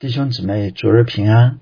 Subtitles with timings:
[0.00, 1.58] 弟兄姊妹，主日平安。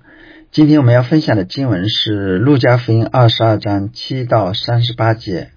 [0.49, 5.49] 今天我们要分享的经文是《路加福音》二十二章七到三十八节。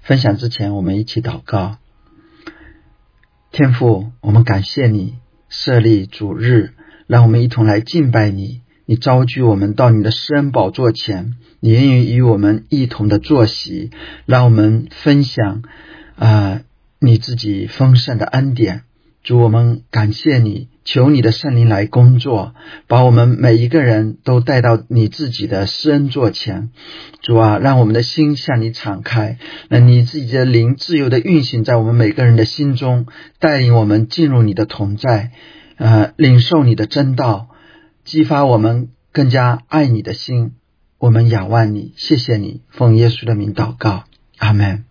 [0.00, 1.78] 分享之前，我们一起祷告。
[3.52, 5.14] 天父，我们感谢你
[5.48, 6.72] 设立主日，
[7.06, 8.62] 让我们一同来敬拜你。
[8.84, 13.92] 你召聚我们到你的施恩宝座前，你愿意与我们一同的坐席，
[14.26, 15.62] 让我们分享
[16.16, 16.62] 啊
[16.98, 18.82] 你自己丰盛的恩典。
[19.24, 22.54] 主，我们感谢你，求你的圣灵来工作，
[22.86, 26.68] 把我们每一个人都带到你自己的施恩座前。
[27.22, 29.38] 主啊，让我们的心向你敞开，
[29.70, 33.06] 让你自己的灵自由的运行在我们每个人的心中，
[33.38, 35.30] 带领我们进入你的同在，
[35.76, 37.48] 呃，领受你的真道，
[38.04, 40.52] 激发我们更加爱你的心。
[40.98, 44.04] 我们仰望你，谢谢你，奉耶稣的名祷告，
[44.36, 44.84] 阿门。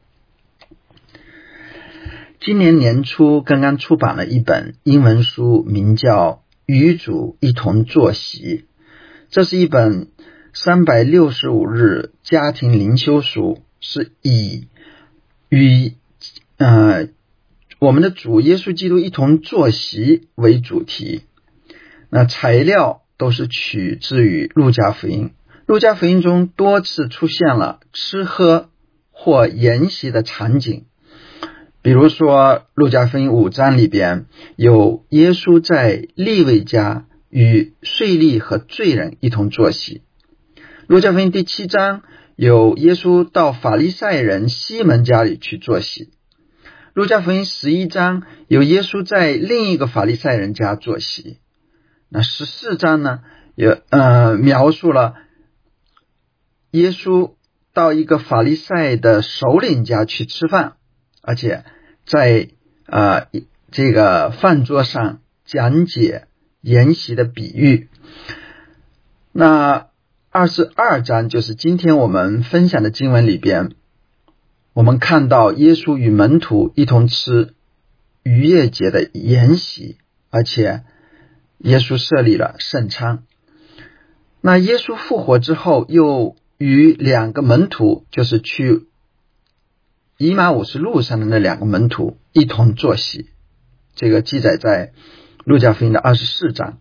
[2.46, 6.30] 今年年初刚刚出版了一本英文书，名叫
[6.66, 8.58] 《与主一同坐席》。
[9.30, 10.10] 这是一本
[10.52, 14.68] 三百六十五日家庭灵修书，是以
[15.48, 15.94] 与
[16.58, 17.08] 呃
[17.80, 21.22] 我们的主耶稣基督一同坐席为主题。
[22.10, 25.32] 那材料都是取自于路加福音。
[25.66, 28.70] 路加福音中多次出现了吃喝
[29.12, 30.84] 或筵席的场景。
[31.84, 32.38] 比如说，
[32.76, 39.96] 《路加福音》五章里边有耶稣在利未家与税吏和罪人一同坐席；
[40.88, 42.04] 《路加福音》第七章
[42.38, 46.06] 有耶稣到法利赛人西门家里去坐席；
[46.94, 51.40] 《路加福音》十一章有耶稣在另一个法利赛人家坐席。
[52.08, 53.20] 那十四章呢，
[53.56, 55.16] 有呃描述了
[56.72, 57.34] 耶稣
[57.74, 60.78] 到一个法利赛的首领家去吃饭。
[61.26, 61.64] 而且
[62.06, 62.50] 在
[62.86, 63.28] 啊
[63.72, 66.28] 这个饭桌上讲解
[66.62, 67.88] 筵席的比喻。
[69.32, 69.88] 那
[70.30, 73.72] 二十二章就是今天我们分享的经文里边，
[74.74, 77.54] 我们看到耶稣与门徒一同吃
[78.22, 79.98] 逾越节的筵席，
[80.30, 80.84] 而且
[81.60, 83.24] 耶稣设立了圣餐。
[84.42, 88.88] 那耶稣复活之后，又与两个门徒就是去。
[90.24, 93.28] 以马五十路上的那两个门徒一同坐席，
[93.94, 94.94] 这个记载在
[95.44, 96.78] 路加福音的二十四章。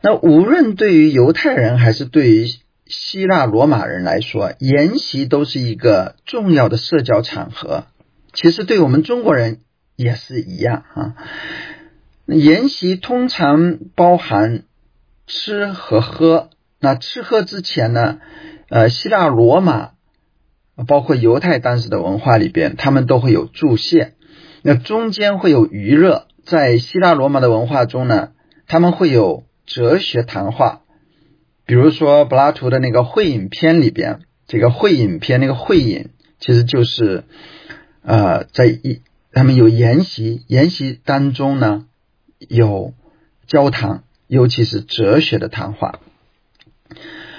[0.00, 2.46] 那无论对于犹太人还是对于
[2.86, 7.84] 希腊罗马人来说，筵席都是一个重要的社交场合。
[8.32, 9.60] 其实对我们中国人
[9.94, 11.16] 也是一样啊。
[12.24, 14.62] 筵席通常包含
[15.26, 16.48] 吃和喝。
[16.80, 18.20] 那吃喝之前呢，
[18.70, 19.97] 呃，希腊罗马。
[20.86, 24.14] 包括犹太当时的文化里边，他们都会有祝谢，
[24.62, 26.26] 那中间会有娱乐。
[26.44, 28.30] 在希腊罗马的文化中呢，
[28.66, 30.80] 他们会有哲学谈话，
[31.66, 37.24] 比如说柏拉图的那个《会影篇》里边，这个《会影篇》那个会影其实就是
[38.02, 39.02] 呃，在一
[39.32, 41.84] 他们有研习，研习当中呢
[42.38, 42.94] 有
[43.46, 46.00] 交谈，尤其是哲学的谈话。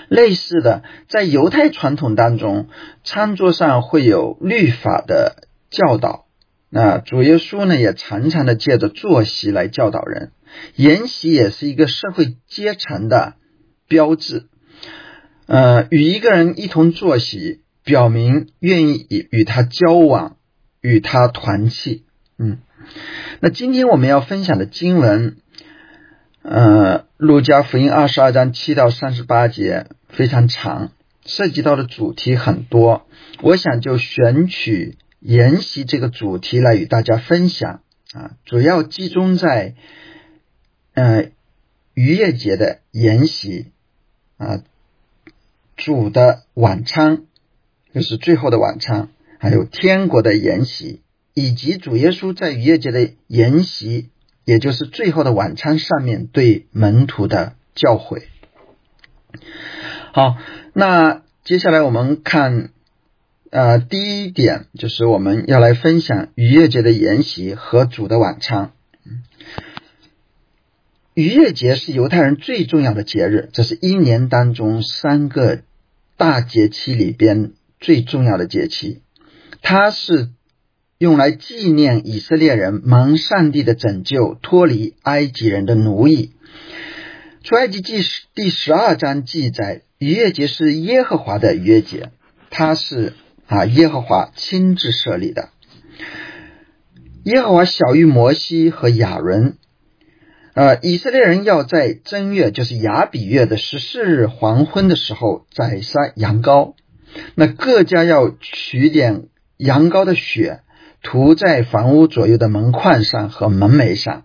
[0.09, 2.67] 类似的，在犹太传统当中，
[3.03, 6.25] 餐桌上会有律法的教导。
[6.69, 10.31] 那主耶稣呢，也常常的借着坐席来教导人。
[10.75, 13.35] 筵席也是一个社会阶层的
[13.87, 14.47] 标志。
[15.45, 20.37] 呃，与一个人一同坐席，表明愿意与他交往，
[20.81, 22.05] 与他团契。
[22.37, 22.59] 嗯，
[23.39, 25.37] 那今天我们要分享的经文。
[26.41, 30.91] 呃，路加福音二十二章七到三十八节非常长，
[31.25, 33.07] 涉及到的主题很多，
[33.41, 37.81] 我想就选取沿袭这个主题来与大家分享
[38.13, 39.75] 啊，主要集中在
[40.93, 41.31] 呃
[41.93, 43.67] 逾越节的沿袭
[44.37, 44.61] 啊，
[45.77, 47.23] 主的晚餐
[47.93, 49.09] 就是最后的晚餐，
[49.39, 51.01] 还有天国的沿袭，
[51.33, 54.09] 以及主耶稣在逾越节的沿袭。
[54.45, 58.23] 也就是最后的晚餐上面对门徒的教诲。
[60.11, 60.37] 好，
[60.73, 62.71] 那接下来我们看，
[63.49, 68.71] 呃，第一点就是我们要来分享逾越节的筵席和主的晚餐。
[71.13, 75.61] 逾越节是犹太人最重要的节日，这是一年当中三个
[76.17, 79.01] 大节期里边最重要的节期，
[79.61, 80.29] 它是。
[80.99, 86.33] 用来纪念以色列人蒙上帝的拯救，脱离埃及人的奴役。
[87.41, 88.01] 出埃及记
[88.35, 92.11] 第十二章记载，逾越节是耶和华的逾越节，
[92.49, 93.11] 它是
[93.47, 95.49] 啊耶和华亲自设立的。
[97.23, 99.57] 耶和华小于摩西和亚伦，
[100.53, 106.75] 呃，以色列人要在正月，就是亚比月的十四日黄昏的时候宰杀羊羔，
[107.35, 110.61] 那各家要取点羊羔的血，
[111.03, 114.23] 涂在房屋左右的门框上和门楣上。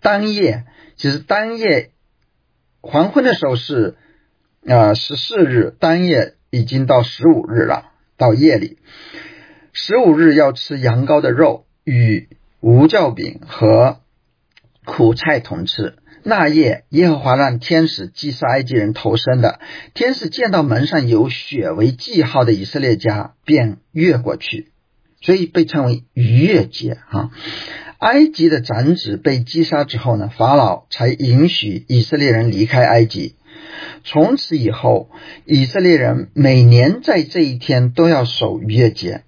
[0.00, 0.62] 当夜，
[0.94, 1.90] 就是当夜
[2.80, 3.96] 黄昏的时候是
[4.68, 8.78] 啊十四日，当夜已经到十五日了，到夜里
[9.72, 12.28] 十五日要吃羊羔的肉与
[12.60, 14.00] 无酵饼和。
[14.84, 15.96] 苦菜同吃。
[16.22, 19.60] 那夜，耶和华让天使击杀埃及人头生的。
[19.92, 24.72] 天使见到门上有血为记号的以色列家，便越过去，
[25.20, 26.96] 所以被称为逾越节。
[27.06, 27.30] 哈，
[27.98, 33.36] 埃及的长子被击杀之后呢，法老才允许以色列人离开埃及。
[34.04, 35.10] 从此以后，
[35.44, 39.22] 以色列人每年在这一天都要守逾越节。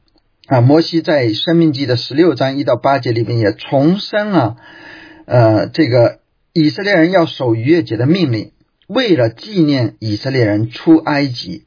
[0.46, 4.56] 啊，摩西在《生命记》的十六章一到八节里边也重申了。
[5.24, 6.18] 呃，这个
[6.52, 8.50] 以色列人要守逾越节的命令，
[8.88, 11.66] 为了纪念以色列人出埃及，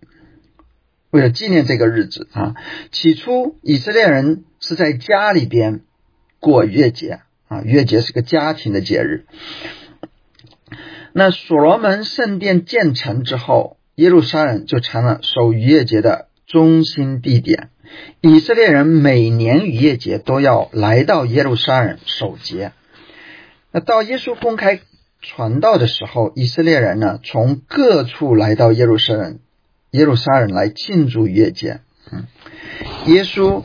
[1.11, 2.55] 为了纪念这个日子啊。
[2.91, 5.79] 起初以色列人是在家里边
[6.41, 9.25] 过逾越节啊，逾越节是个家庭的节日。
[11.13, 17.69] 那所罗门圣殿建成之后，耶路撒冷就成了守逾越节的中心地点。
[18.21, 22.71] 以色列人每年逾越节都要来到耶路撒冷守节。
[23.71, 24.81] 那到耶稣公开
[25.21, 29.39] 传道的时候，以色列人呢从各处来到耶路撒冷，
[29.91, 31.81] 耶路撒冷来庆祝逾越节。
[32.11, 32.25] 嗯，
[33.05, 33.63] 耶稣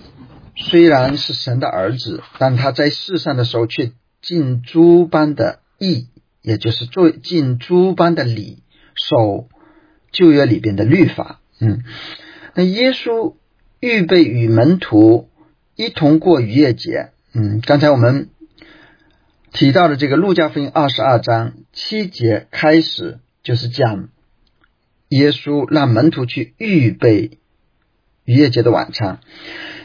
[0.55, 6.09] 虽然是神的儿子，但他在世上的时候却尽诸般的义，
[6.49, 8.62] 也就是做尽诸般的礼，
[8.95, 9.49] 守
[10.11, 11.41] 旧约里边的律法。
[11.61, 11.85] 嗯，
[12.55, 13.35] 那耶稣
[13.81, 15.29] 预备与门徒
[15.77, 17.11] 一同过逾越节。
[17.33, 18.31] 嗯，刚才我们。
[19.50, 24.11] 提到的这个路加福音二十二章七节开始，就是讲
[25.09, 27.39] 耶稣让门徒去预备
[28.27, 29.21] 逾越节的晚餐。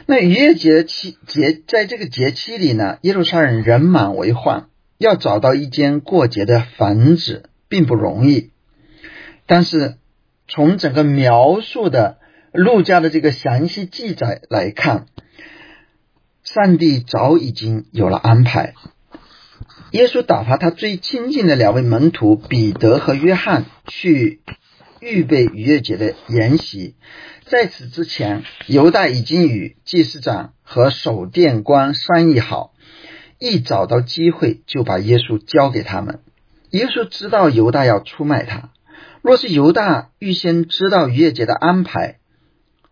[0.04, 4.68] 那逾越节期节在这个节期里呢，耶路撒冷人满为患，
[4.98, 8.50] 要找到一间过节的房子并不容易。
[9.46, 9.96] 但是
[10.48, 12.18] 从整个描述的
[12.52, 15.06] 路加的这个详细记载来看，
[16.42, 18.74] 上帝早已经有了安排。
[19.90, 24.40] 耶稣打发他最亲近的两位门徒彼得和约翰去
[25.00, 26.96] 预备逾越节的筵席。
[27.46, 32.73] 在此之前，犹大已经与祭司长和守殿官商议好，
[33.44, 36.20] 一找到机会就把耶稣交给他们。
[36.70, 38.70] 耶稣知道犹大要出卖他，
[39.22, 42.18] 若是犹大预先知道逾越节的安排，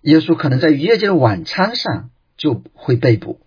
[0.02, 3.40] 耶稣可能在逾越节的晚餐上就会被捕。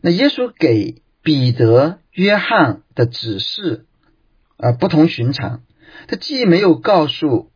[0.00, 1.98] 那耶稣给彼得。
[2.16, 3.84] 约翰的指示
[4.56, 5.60] 啊不同寻常，
[6.08, 7.50] 他既没有告诉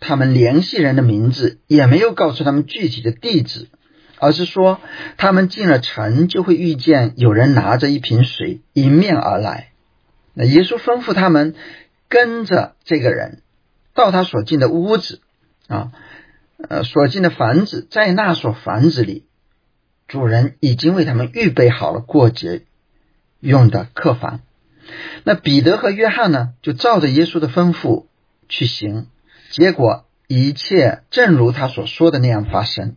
[0.00, 3.68] 他们联系人的名字，也没有告诉他们具体的地址，
[4.18, 4.80] 而是说
[5.16, 9.68] 他们进了城就会遇见有人拿着一瓶水迎面而来。
[10.34, 11.54] 那耶稣吩咐他们
[12.08, 13.42] 跟着这个人
[13.94, 15.20] 到他所进的屋子
[15.68, 15.92] 啊，
[16.68, 19.24] 呃所进的房子，在那所房子里，
[20.08, 22.62] 主人已经为他们预备好了过节。
[23.38, 24.40] 用的客房，
[25.22, 28.06] 那彼得和约翰呢，就照着耶稣的吩咐
[28.48, 29.08] 去行，
[29.50, 32.96] 结果一切正如他所说的那样发生。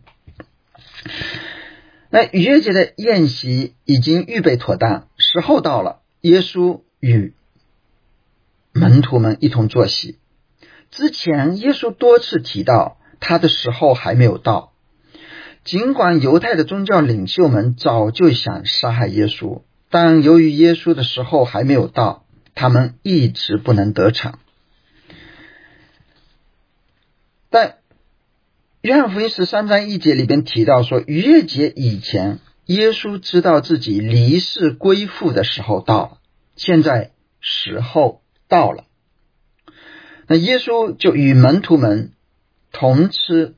[2.10, 7.34] 那逾越节的宴席已经预备妥当，时候到了，耶稣与
[8.72, 10.18] 门徒们一同坐席。
[10.90, 14.72] 之前耶稣多次提到他的时候还没有到，
[15.62, 19.62] 尽管犹太的宗教领袖们早就想杀害耶稣。
[19.88, 24.38] 但由于耶稣的时候还没有到，他们一直不能得逞。
[27.50, 27.78] 但
[28.82, 36.18] 约翰福音十三章一节里边提到说，逾越节以前，耶稣知道自己离世归父的时候到了，
[36.56, 37.10] 现在
[37.40, 38.86] 时候到了，
[40.26, 42.12] 那耶稣就与门徒们
[42.72, 43.54] 同吃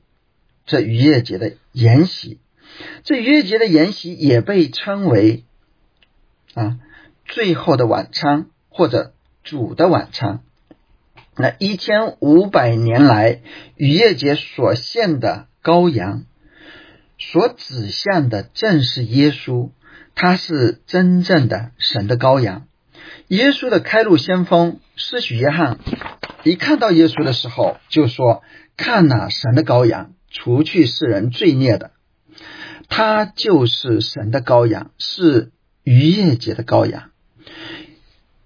[0.65, 2.39] 这逾越节的筵席。
[3.05, 5.45] 这逾越节的筵席也被称为。
[6.53, 6.79] 啊，
[7.25, 9.13] 最后的晚餐或者
[9.43, 10.43] 主的晚餐，
[11.35, 13.41] 那一千五百年来
[13.75, 16.23] 逾越节所献的羔羊，
[17.17, 19.71] 所指向的正是耶稣，
[20.15, 22.67] 他是真正的神的羔羊。
[23.27, 25.79] 耶稣的开路先锋施许约翰
[26.43, 28.43] 一看到耶稣的时候，就说
[28.77, 31.91] ：“看哪，神的羔羊，除去世人罪孽的，
[32.89, 35.51] 他就是神的羔羊，是。”
[35.85, 37.11] 逾越节的羔羊，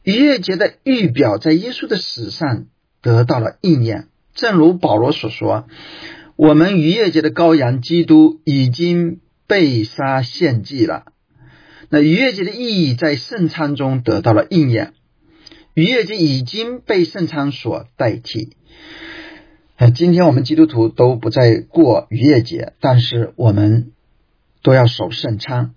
[0.01, 2.65] 逾越节的预表在耶稣的死上
[3.01, 5.68] 得到了应验，正如保罗所说
[6.36, 11.06] ：“我们逾越节的羔羊基督已经被杀献祭了。”
[11.89, 14.94] 那逾越节的意义在圣餐中得到了应验，
[15.74, 18.58] 逾越节已经被圣餐所代替。
[19.94, 23.92] 今天我们基督徒都不再过逾越节，但是我们
[24.63, 25.75] 都要守圣餐。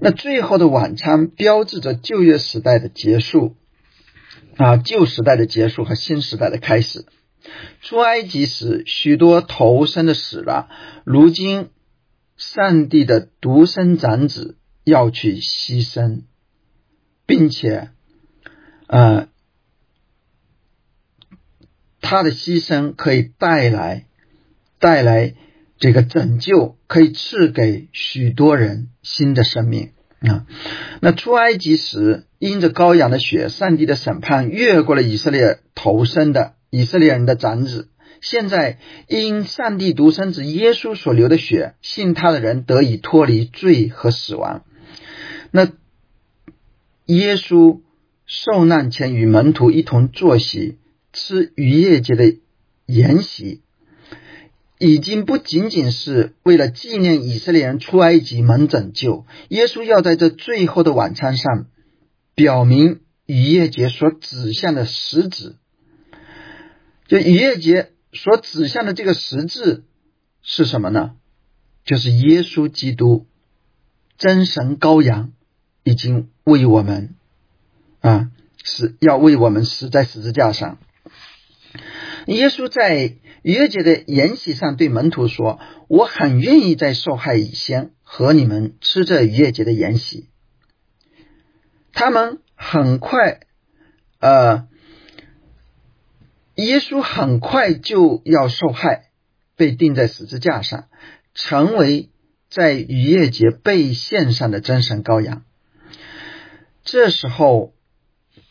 [0.00, 3.56] 那最后的晚餐标志着旧约时代的结束
[4.56, 7.06] 啊，旧时代的结束和新时代的开始。
[7.80, 10.68] 出埃及时，许多头生的死了，
[11.04, 11.70] 如今
[12.36, 16.22] 上帝的独生长子要去牺牲，
[17.26, 17.90] 并且，
[18.86, 19.28] 呃，
[22.00, 24.06] 他的牺牲可以带来
[24.78, 25.34] 带来。
[25.76, 29.90] 这个拯救可以赐给许多人新的生命
[30.28, 30.46] 啊！
[31.00, 37.88] 那出埃及时，因着羔羊的血，上帝的审判越过了以色列投生的以色列人的长子。
[38.20, 44.64] 现在因上帝独生子耶稣所流的血，信他的人得以脱离罪和死亡。
[45.50, 45.70] 那
[47.06, 47.80] 耶稣
[48.24, 50.78] 受难前与门徒一同坐席，
[51.12, 52.36] 吃逾越节的
[52.86, 53.60] 筵席。
[54.78, 61.66] 已经不仅仅是为了纪念以色列人出埃及蒙拯救，耶稣要在这最后的晚餐上
[62.34, 65.56] 表明逾越节所指向的实质。
[67.06, 69.84] 就逾越节所指向的这个实质
[70.42, 71.12] 是什么呢？
[71.84, 73.26] 就是耶稣基督
[74.16, 75.32] 真神羔羊
[75.82, 77.14] 已经为我们
[78.00, 78.30] 啊
[78.64, 80.78] 死，要为我们死在十字架上。
[82.26, 83.16] 耶稣在。
[83.44, 90.30] 逾越节的筵席上，对门徒说：“我很愿意在受害以前和你们吃这逾越节的筵席。”
[91.92, 93.40] 他们很快，
[94.18, 94.66] 呃，
[96.54, 99.10] 耶稣很快就要受害，
[99.56, 100.86] 被钉在十字架上，
[101.34, 102.08] 成为
[102.48, 105.44] 在逾越节被献上的真神羔羊。
[106.82, 107.74] 这时候，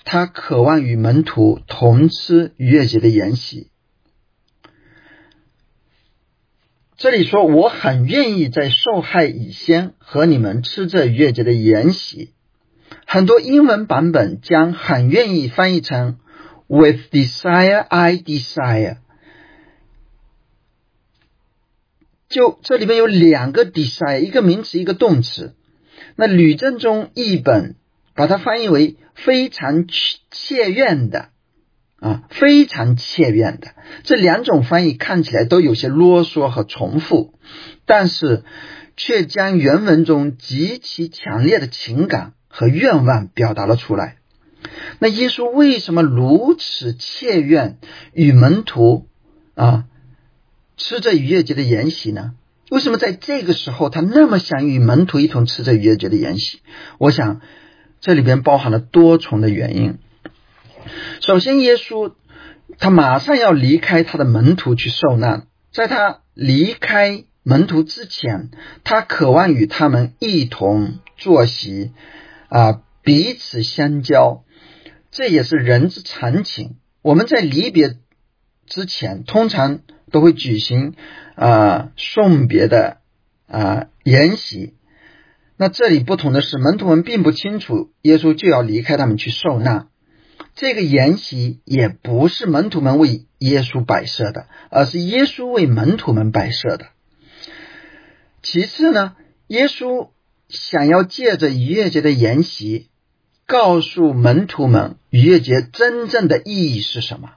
[0.06, 3.70] 他渴望与门徒同吃逾越节的筵席。
[6.98, 12.32] 这里说，我很愿意在受害以先和你们吃这逾越节的筵席。
[13.06, 16.20] 很多英文版本将很愿意翻译成
[16.68, 18.98] with desire I desire。
[22.30, 25.56] 就这里面有两个 desire，一个名词，一个动词。
[26.16, 27.76] 那吕正中译本
[28.16, 29.88] 把它翻译为非常
[30.32, 31.30] 切愿的。
[32.00, 37.34] 啊，非常切愿的这两种翻译看起来都有些啰嗦和重复，
[37.86, 38.44] 但是
[38.98, 44.18] 却将原文中极其强烈的情感和愿望表达了出来。
[45.00, 47.78] 那耶稣为什么如此切愿
[48.12, 49.08] 与门徒
[49.56, 49.86] 啊
[50.76, 52.34] 吃着逾越节的筵席呢？
[52.70, 56.60] 为什么在这个时候他那么想与门徒一同吃着逾越节的筵席？
[56.98, 57.40] 我想
[58.04, 59.98] 这里边包含了多重的原因。
[61.22, 62.12] 首先，耶稣
[62.78, 68.52] 他马上要离开他的门徒去受难，在他离开门徒之前，
[68.84, 71.94] 他渴望与他们一同坐席，
[72.50, 74.44] 啊，彼此相交，
[75.10, 76.76] 这也是人之常情。
[77.02, 77.96] 我们在离别
[78.66, 79.80] 之前，通常
[80.12, 80.96] 都会举行
[81.36, 82.98] 啊送别的
[83.48, 84.74] 啊筵席。
[85.58, 89.88] 那这里不同的是，门徒们并不清楚耶稣就要离开他们去受难。
[90.56, 96.88] 这个筵席也不是门徒们为耶稣摆设的，而是耶稣为门徒们摆设的。
[98.42, 99.16] 其次呢，
[99.48, 100.10] 耶稣
[100.50, 102.90] 想要借着逾越节的筵席，
[103.48, 107.34] 告诉门徒们逾越节真正的意义是什么。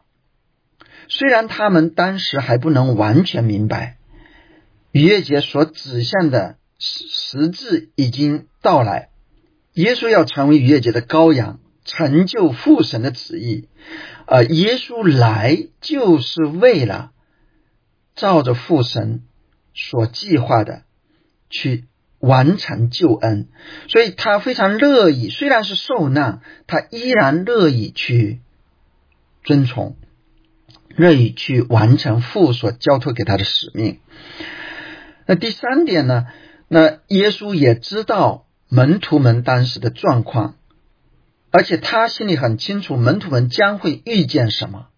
[1.08, 3.98] 虽然他们当时还不能完全明白，
[4.90, 9.10] 逾越节所指向的实实质已经到来，
[9.74, 11.60] 耶稣要成为逾越节的羔羊。
[11.88, 13.68] 成就父神的旨意，
[14.26, 17.12] 呃，耶稣来就是为了
[18.16, 19.22] 照着父神
[19.72, 20.82] 所计划的
[21.48, 21.84] 去
[22.18, 23.46] 完成救恩，
[23.86, 28.40] 所以他非常乐意，虽然是受难，他依然乐意去
[29.44, 29.96] 遵从，
[30.88, 34.00] 乐意去完成父所交托给他的使命。
[35.26, 36.26] 那第三点呢？
[36.68, 40.54] 那耶稣也知道门徒们当时的状况。
[41.50, 44.88] 而且他心里很清楚，门徒们将会遇见什么。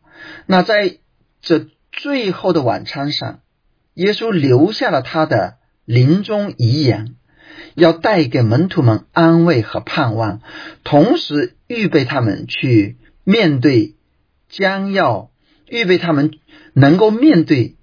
[0.47, 0.99] 那在
[1.41, 3.41] 这最后的晚餐上，
[3.95, 7.15] 耶稣留下了他的临终遗言。
[7.75, 10.41] 要带给门徒们安慰和盼望，
[10.83, 13.95] 同时预备他们去面对
[14.49, 15.31] 将要
[15.69, 16.33] 预备他们
[16.73, 17.77] 能够面对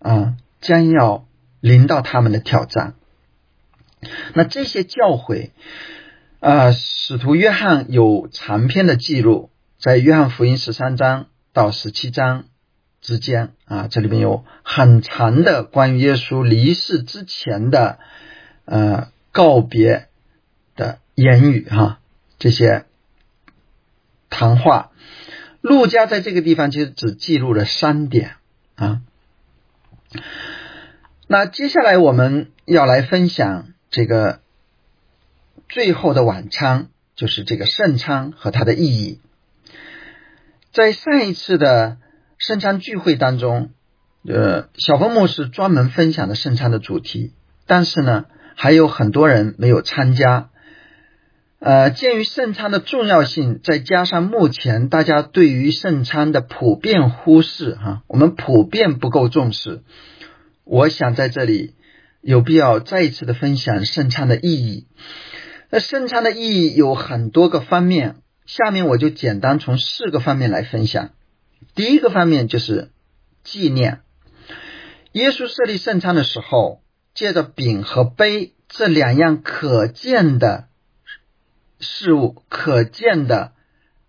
[0.00, 1.28] 啊将要
[1.60, 2.94] 临到他们的挑战。
[4.34, 5.50] 那这些教诲
[6.40, 12.44] 啊，使徒约翰有长篇的记录，在约翰福音十三章到十七章
[13.00, 17.98] 之间啊，这里面有很长的关于耶稣离世之前的
[18.64, 19.08] 呃。
[19.32, 20.08] 告别
[20.76, 22.00] 的言语哈，
[22.38, 22.86] 这些
[24.30, 24.92] 谈话，
[25.60, 28.36] 陆家在这个地方其实只记录了三点
[28.76, 29.02] 啊。
[31.26, 34.40] 那接下来我们要来分享这个
[35.68, 39.20] 最后的晚餐，就是这个圣餐和它的意义。
[40.72, 41.98] 在上一次的
[42.38, 43.70] 圣餐聚会当中，
[44.26, 47.32] 呃，小峰牧师专门分享的圣餐的主题，
[47.66, 48.26] 但是呢。
[48.58, 50.48] 还有很多人没有参加，
[51.58, 59.82] 呃，鉴于圣餐的重要性，再加上目前大家对于圣餐的普遍忽视，哈，我们普遍不够重视。
[60.64, 61.74] 我想在这里
[62.26, 64.86] 有必要再一次的分享圣餐的意义。
[65.70, 71.10] 那圣餐的意义有很多个方面，下面我就简单从四个方面来分享。
[71.74, 72.90] 第一个方面就是
[73.44, 74.00] 纪念
[75.12, 76.82] 耶稣设立圣餐的时候。
[77.16, 80.66] 借着饼和杯这两样可见的
[81.80, 83.52] 事物、可见的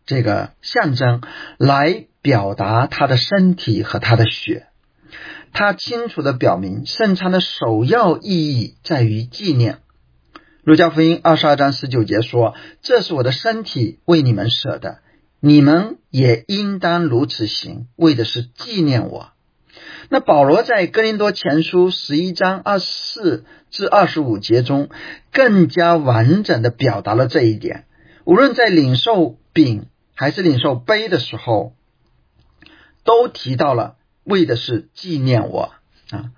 [0.06, 1.22] 这个象征，
[1.58, 4.68] 来表达他的身体和他的血。
[5.58, 9.80] 他清楚的表明，圣餐的首要意义在于纪念。
[10.62, 15.00] 路加福音二十二章十九节说：“这是我的身体，为你们舍的，
[15.40, 19.32] 你们也应当如此行，为的是纪念我。”
[20.10, 24.90] 那保罗在哥林多前书十一章二十四至二十五节中，
[25.32, 27.86] 更加完整的表达了这一点。
[28.26, 31.74] 无论在领受饼还是领受杯的时候，
[33.04, 33.96] 都提到了
[34.28, 35.74] 为的是纪念我
[36.12, 36.32] 啊。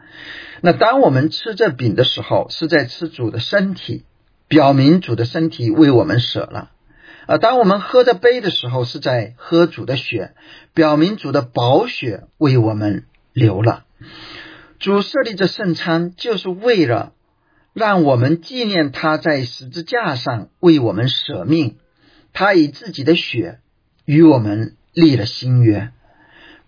[0.62, 4.06] 那当我们吃这饼的时候，是在吃主的身体，
[4.47, 6.69] 表明主的身体为我们舍了；
[7.25, 10.34] 啊，当我们喝着杯的时候，是在喝主的血，
[10.73, 13.06] 表明主的宝血为我们。
[13.32, 13.86] 留了，
[14.80, 17.13] 主设立这圣餐，就是为了
[17.73, 21.78] 让我们纪念他在十字架上为我们舍命，
[22.34, 23.60] 他以自己的血
[24.04, 25.91] 与我们立了新约。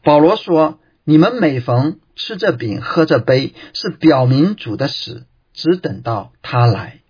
[0.03, 0.79] 保罗说
[1.11, 7.01] ：“你们每逢吃这饼、喝这杯，是表明主的死，只等到他来。”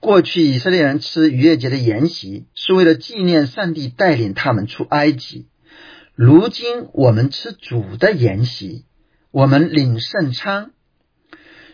[0.00, 5.46] 过去以色列人吃逾越节的筵席，是为了纪念上帝带领他们出埃及。
[6.14, 8.84] 如今我们吃主的筵席，
[9.30, 10.72] 我们领圣餐，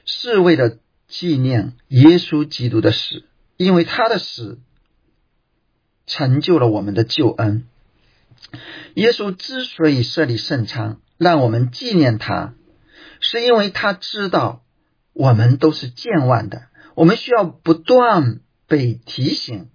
[0.05, 3.25] 是为了纪念耶稣基督的死，
[3.57, 4.61] 因为他的死
[6.07, 7.66] 成就了我们的救恩。
[8.95, 12.55] 耶稣之所以设立圣餐，让我们纪念他，
[13.21, 14.63] 是因为他知道
[15.13, 19.69] 我们都是健忘的，我们需要不断被提醒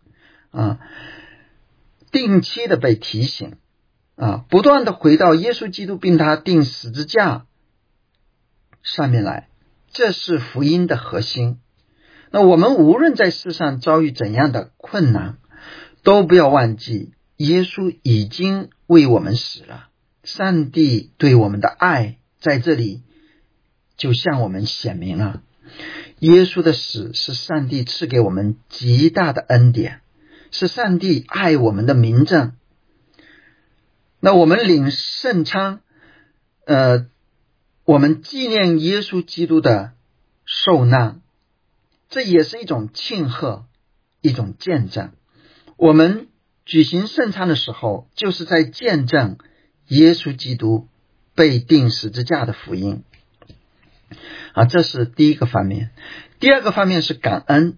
[0.52, 0.80] 啊，
[2.12, 3.58] 定期的被提醒。
[4.18, 7.48] 啊，不断的回到耶稣基督并他钉十字架
[8.82, 9.50] 上面来，
[9.92, 11.60] 这是福音的核心。
[12.32, 15.38] 那我们无论在世上遭遇怎样的困难，
[16.02, 19.90] 都不要忘记，耶稣已经为我们死了。
[20.24, 23.04] 上帝对我们的爱在这里
[23.98, 25.44] 就向我们显明了。
[26.20, 30.02] 耶稣的死是上帝赐给我们极大的恩典，
[30.52, 32.54] 是上帝爱我们的明证。
[34.20, 35.82] 那我们领圣餐，
[36.66, 37.08] 呃，
[37.84, 39.92] 我们纪念耶稣基督的
[40.46, 41.22] 受难，
[42.10, 43.66] 这也是一种庆贺，
[44.22, 45.12] 一种见证。
[45.78, 46.30] 我们
[46.66, 49.38] 举行圣餐的时候，就是在见证
[49.88, 50.88] 耶稣基督
[51.36, 53.04] 被钉十字架的福音。
[54.54, 55.92] 啊，这是第一个方面。
[56.40, 57.78] 第二个方面是感恩，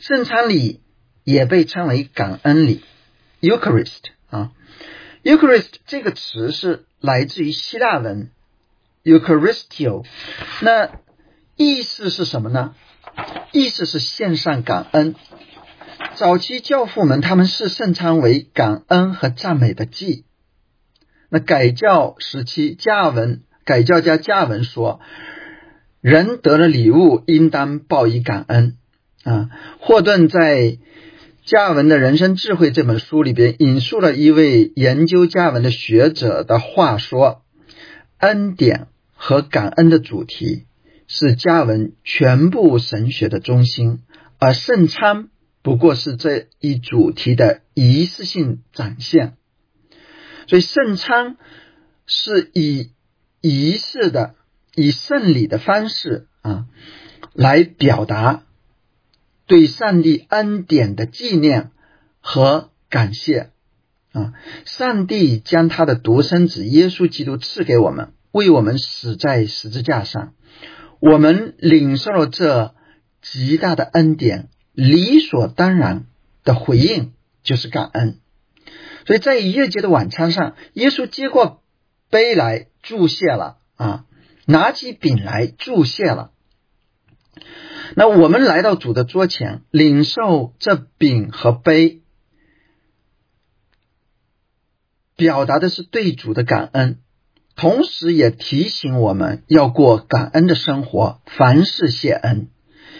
[0.00, 0.80] 圣餐礼
[1.24, 2.82] 也被称为感恩礼
[3.42, 4.00] （Eucharist）
[4.30, 4.52] 啊。
[5.22, 8.30] Eucharist 这个词是来自于希腊文
[9.04, 10.06] Eucharistio，
[10.62, 11.00] 那
[11.56, 12.74] 意思是什么呢？
[13.52, 15.14] 意思是献上感恩。
[16.16, 20.24] 早期教父们他们视圣餐为感恩和赞美的祭。
[21.28, 25.00] 那改教时期加尔文改教家加尔文说，
[26.00, 28.76] 人得了礼物应当报以感恩
[29.22, 29.50] 啊。
[29.78, 30.78] 霍顿在。
[31.48, 37.42] 加尔文的人生智慧这本书里边引述了一位研究加尔文的学者的话说
[38.18, 40.64] ：“恩典和感恩的主题
[41.06, 44.00] 是加文全部神学的中心，
[44.40, 45.28] 而圣餐
[45.66, 49.36] 不过是这一主题的仪式性展现。
[50.46, 51.38] 所以圣餐
[52.06, 52.92] 是以
[53.40, 54.36] 仪式的、
[54.76, 56.66] 以圣礼的方式啊，
[57.32, 58.44] 来表达
[59.46, 61.72] 对上帝恩典的纪念
[62.20, 63.50] 和感谢
[64.12, 64.34] 啊。
[64.66, 70.34] 上帝将他的独生子耶稣基督赐给我们，为我们死在十字架上，
[71.00, 72.72] 我们领受了这
[73.20, 76.06] 极大的恩典，理所当然
[76.44, 78.20] 的回应就是感恩。
[79.06, 81.62] 所以在逾越节的晚餐上，耶稣接过
[82.10, 84.04] 杯来祝谢了啊，
[84.44, 86.32] 拿起饼来祝谢了。
[87.94, 92.02] 那我们来到主的桌前，领受这饼和杯，
[95.16, 96.98] 表达的是对主的感恩，
[97.54, 102.50] 同时也提醒我们要过感恩的生活，凡事谢恩。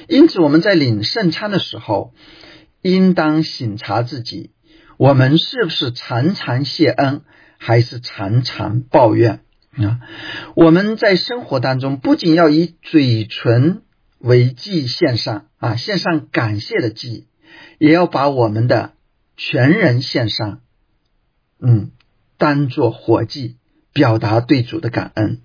[0.09, 2.13] 因此，我们在领圣餐的时候，
[2.83, 4.51] 应当省察自己。
[4.97, 7.23] 我们是不是常常谢恩，
[7.59, 9.41] 还是常常抱怨
[9.73, 10.01] 啊？
[10.55, 13.83] 我们在生活当中不仅要以嘴唇
[14.19, 17.27] 为祭献上啊，献上感谢的祭，
[17.79, 18.95] 也要把我们的
[19.37, 20.61] 全人献上，
[21.61, 21.91] 嗯，
[22.39, 23.57] 当做活祭，
[23.93, 25.41] 表达对主的感恩。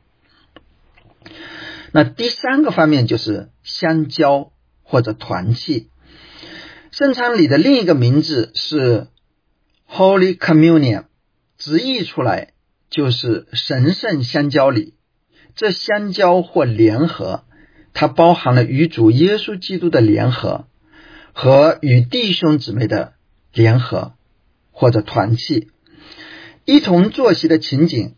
[1.91, 4.51] 那第三个方面就是相交
[4.83, 5.89] 或者团契。
[6.91, 9.07] 圣餐里的另一个名字是。
[9.93, 11.03] Holy Communion
[11.57, 12.53] 直译出来
[12.89, 14.93] 就是神圣相交礼。
[15.53, 17.43] 这相交或联合，
[17.91, 20.65] 它包含了与主耶稣基督的联合
[21.33, 23.15] 和与弟兄姊妹的
[23.51, 24.13] 联合
[24.71, 25.71] 或者团契。
[26.63, 28.15] 一同坐席的情景，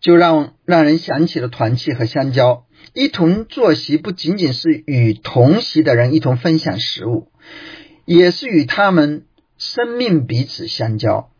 [0.00, 2.65] 就让让人想起了团契和相交。
[2.92, 7.28] 一同坐席不仅仅是与同席的人一同分享食物，
[8.04, 9.24] 也是与他们。
[9.58, 11.30] 生命彼此相交，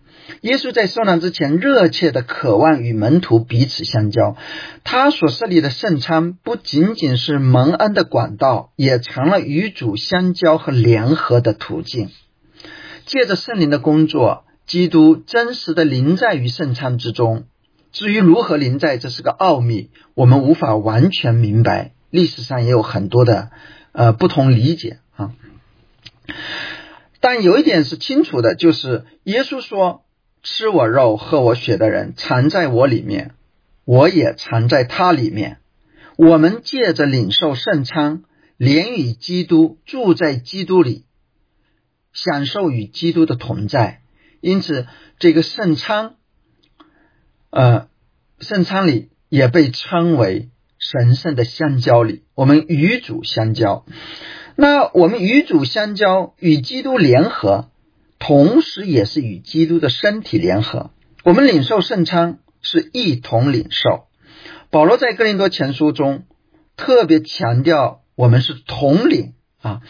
[0.41, 4.39] 耶稣在受难之前热切的渴望与门徒彼此相交。
[4.85, 12.09] 他所设立的圣餐不仅仅是蒙恩的管道，也成了与主相交和联合的途径。
[13.05, 17.45] 借着圣灵的工作，基督真实的临在于圣餐之中。
[17.97, 21.93] 至于如何临在，这是个奥秘，我们无法完全明白。
[22.11, 23.51] 历史上也有很多的
[23.93, 25.33] 呃不同理解啊。
[27.21, 30.05] 但有一点是清楚的，就是耶稣说
[30.45, 33.33] ：“吃我肉、喝我血的人，藏在我里面，
[33.87, 35.57] 我也藏在他里面。”
[36.17, 38.25] 我们借着领受圣餐，
[38.59, 41.07] 连与基督住在基督里，
[42.13, 44.03] 享受与基督的同在。
[44.43, 44.87] 因此，
[45.19, 46.15] 这个圣餐，
[47.57, 47.88] 呃，
[48.38, 52.23] 圣餐里也被称为神圣的相交礼。
[52.35, 53.87] 我们与主相交。
[54.57, 57.71] 那我们与主相交，与基督联合，
[58.19, 60.90] 同时也是与基督的身体联合。
[61.25, 64.05] 我们领受圣餐是一同领受。
[64.69, 66.25] 保罗在哥林多前书中
[66.77, 69.81] 特别强调，我们是同领啊。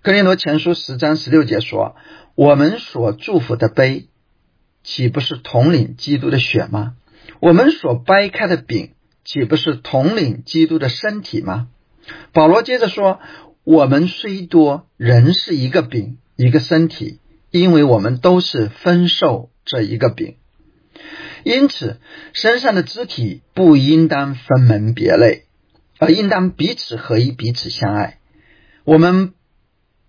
[0.00, 1.96] 哥林多前书十章十六节说
[2.34, 4.08] ：“我们所祝福的杯，
[4.86, 6.94] 岂不是统领基督的血吗？
[7.40, 8.92] 我们所掰开的饼，
[9.24, 11.68] 岂不是统领基督的身体吗？”
[12.32, 13.20] 保罗接着说。
[13.68, 17.18] 我们虽多，人是一个饼，一个身体，
[17.50, 20.36] 因为我们都是分受这一个饼。
[21.42, 21.98] 因此，
[22.32, 25.46] 身上的肢体不应当分门别类，
[25.98, 28.20] 而应当彼此合一，彼此相爱。
[28.84, 29.32] 我们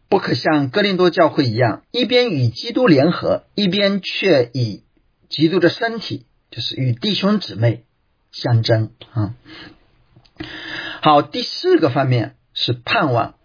[0.10, 4.84] 不可像哥林多教会一样，一边与基督联合，一边却以
[5.30, 7.84] 基督的身体，就是与弟兄姊妹
[8.32, 9.36] 相争啊。
[11.02, 13.36] 好，第四个方面是盼望。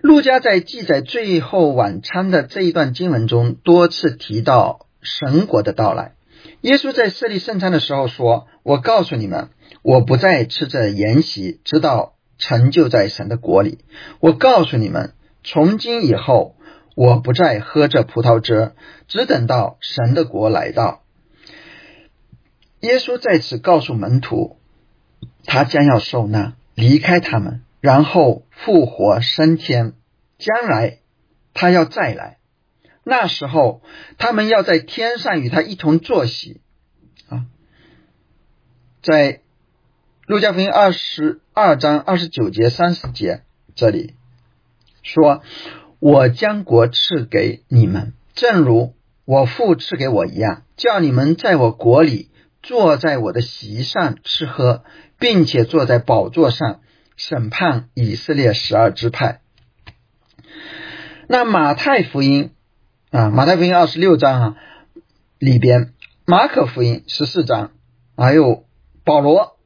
[0.00, 6.14] 路加在记载最后晚餐的这一段经文中，多次提到神国的到来。
[6.60, 9.48] 耶稣在设立圣餐的时候说：“我告诉你们，
[9.82, 13.78] 我不再吃着筵席，直到成就在神的国里。
[14.20, 15.14] 我告诉你们，
[15.44, 16.56] 从今以后，
[16.96, 18.72] 我不再喝这葡萄汁，
[19.06, 21.02] 只等到神的国来到。”
[22.80, 24.58] 耶稣在此告诉门徒，
[25.44, 27.62] 他将要受难，离开他们。
[27.80, 29.92] 然后复活升天，
[30.38, 31.00] 将来
[31.52, 32.38] 他要再来，
[33.02, 33.82] 那时候
[34.16, 36.62] 他们要在天上与他一同坐席
[37.28, 37.44] 啊。
[39.02, 39.42] 在
[40.26, 43.42] 路加福音二十二章二十九节三十节
[43.74, 44.14] 这里
[45.04, 45.42] 说
[46.00, 52.30] ：“我将国赐给你们，正如我父赐给我一样，叫你们在我国里
[52.64, 54.82] 坐在我的席上吃喝，
[55.20, 56.80] 并且坐在宝座上。”
[57.16, 59.40] 审判以色列十二支派。
[61.28, 62.50] 那马太福音
[63.12, 64.56] 啊，马太福音二十六章啊
[65.38, 65.94] 里边，
[66.26, 67.70] 马可福音十四章，
[68.16, 68.66] 还有
[69.04, 69.56] 保罗，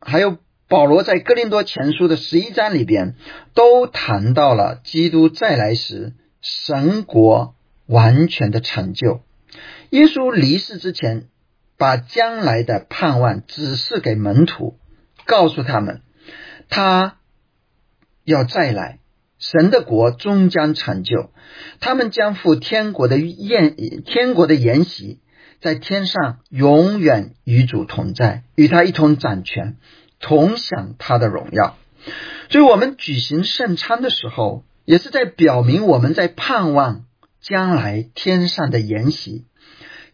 [0.00, 0.38] 还有
[0.70, 3.16] 保罗在哥林多前书的十一章里边，
[3.54, 7.56] 都谈到了基督再来时神国
[7.86, 9.20] 完全的成就。
[9.90, 11.26] 耶稣离世之前，
[11.76, 14.78] 把将来的盼望指示给门徒，
[15.26, 16.02] 告诉他们，
[16.68, 17.16] 他
[18.22, 19.00] 要再来。
[19.40, 21.32] 神的国终将成就，
[21.80, 25.18] 他们将赴天国的宴，天国的筵席，
[25.60, 29.78] 在天上永远与主同在，与他一同掌权，
[30.20, 31.76] 同享他的荣耀。
[32.50, 37.04] 所以，我们举行圣餐的时候，也是在表明我们在盼望
[37.40, 39.44] 将来天上的筵席。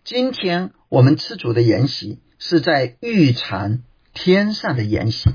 [0.05, 3.83] 今天我们吃主的筵席，是在预尝
[4.15, 5.31] 天上的筵席。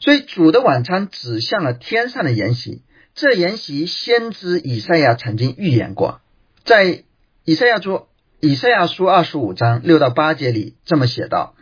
[0.00, 2.82] 所以主的晚餐指向了天上的筵席，
[3.14, 6.20] 这筵席先知以赛亚曾经预言过，
[6.64, 7.04] 在
[7.44, 8.06] 以赛亚书
[8.40, 11.54] 以赛亚书二十五章六到八节里这么写道：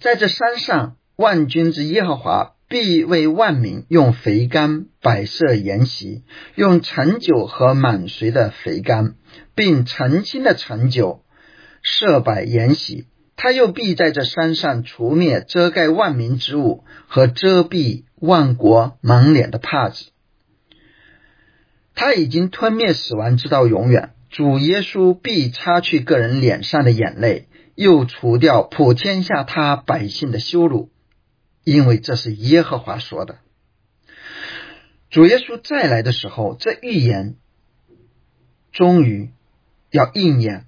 [0.00, 9.14] 在这山上，万军之耶和华必为万民用肥甘摆设筵席，用陈酒和满髓的肥甘，
[9.54, 11.24] 并澄清的陈酒
[11.82, 13.06] 设摆筵席。
[13.36, 20.10] 他又必在这山上除灭遮盖万民之物和遮蔽万国满脸的帕子。
[21.96, 24.10] 他已经吞灭死亡，直到永远。
[24.30, 30.90] 主耶稣必擦去个人脸上的眼泪，又除掉普天下他百姓的羞辱，
[31.64, 33.38] 因为这是耶和华说的。
[35.10, 37.36] 主耶稣再来的时候，这预言
[38.72, 39.30] 终于
[39.90, 40.66] 要应验。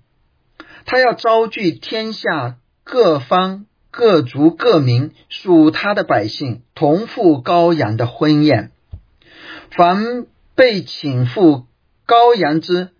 [0.84, 8.70] 他要招聚天下各方各族各民属他的百姓，同赴羔羊的婚宴。
[9.72, 11.66] 凡被请赴
[12.06, 12.90] 羔羊之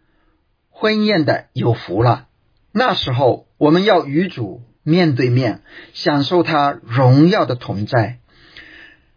[0.69, 2.27] 婚宴的，有福了。
[2.73, 8.19] 那时候，我们要与主面对面，享受他荣耀的同在。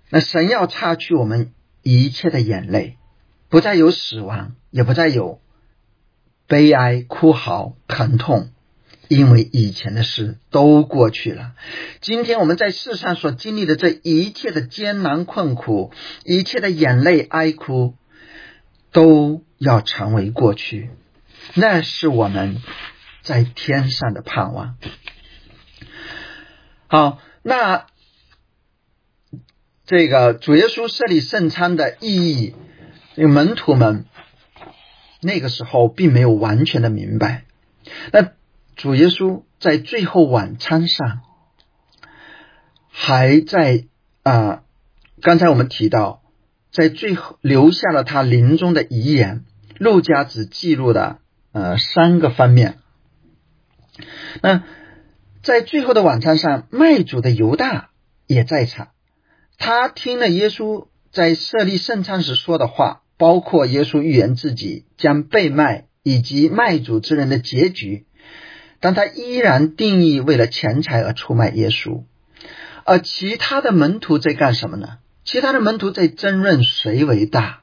[0.10, 2.98] 那神要擦去我们一切的眼泪，
[3.50, 5.40] 不再有死亡，也不再有
[6.48, 8.52] 悲哀、哭嚎、疼痛。
[9.08, 11.54] 因为以前的事都过去了，
[12.00, 15.92] 今天我们在世上所经历的这一切的艰难困苦，
[16.24, 17.96] 一切的眼泪哀哭，
[18.92, 20.92] 都要成为过去。
[21.56, 22.58] 那是我们
[23.30, 24.76] 在天上的盼望。
[26.88, 27.86] 好，那
[29.86, 32.56] 这个主耶稣设立圣餐的意义，
[33.14, 34.06] 这个门徒们
[35.22, 37.46] 那个时候并没有完全的明白。
[38.12, 38.32] 那。
[38.82, 41.20] 主耶稣在最后晚餐上，
[42.90, 43.88] 还在
[44.24, 44.64] 啊，
[45.22, 46.22] 刚才我们提到，
[46.72, 49.44] 在最后留下了他临终的遗言。
[49.78, 51.20] 陆家只记录了
[51.52, 52.80] 呃三个方面。
[54.42, 54.64] 那
[55.42, 57.90] 在最后的晚餐上，卖主的犹大
[58.28, 58.90] 也在场，
[59.58, 68.06] 他听了耶稣在设立圣餐时说的话，包括耶稣预言自己将被卖以及卖主之人的结局。
[68.82, 72.04] 但他依然定义为了钱财而出卖耶稣，
[72.86, 75.00] 而其他的门徒在干什么呢？
[75.26, 77.62] 其他的门徒在争论谁为大。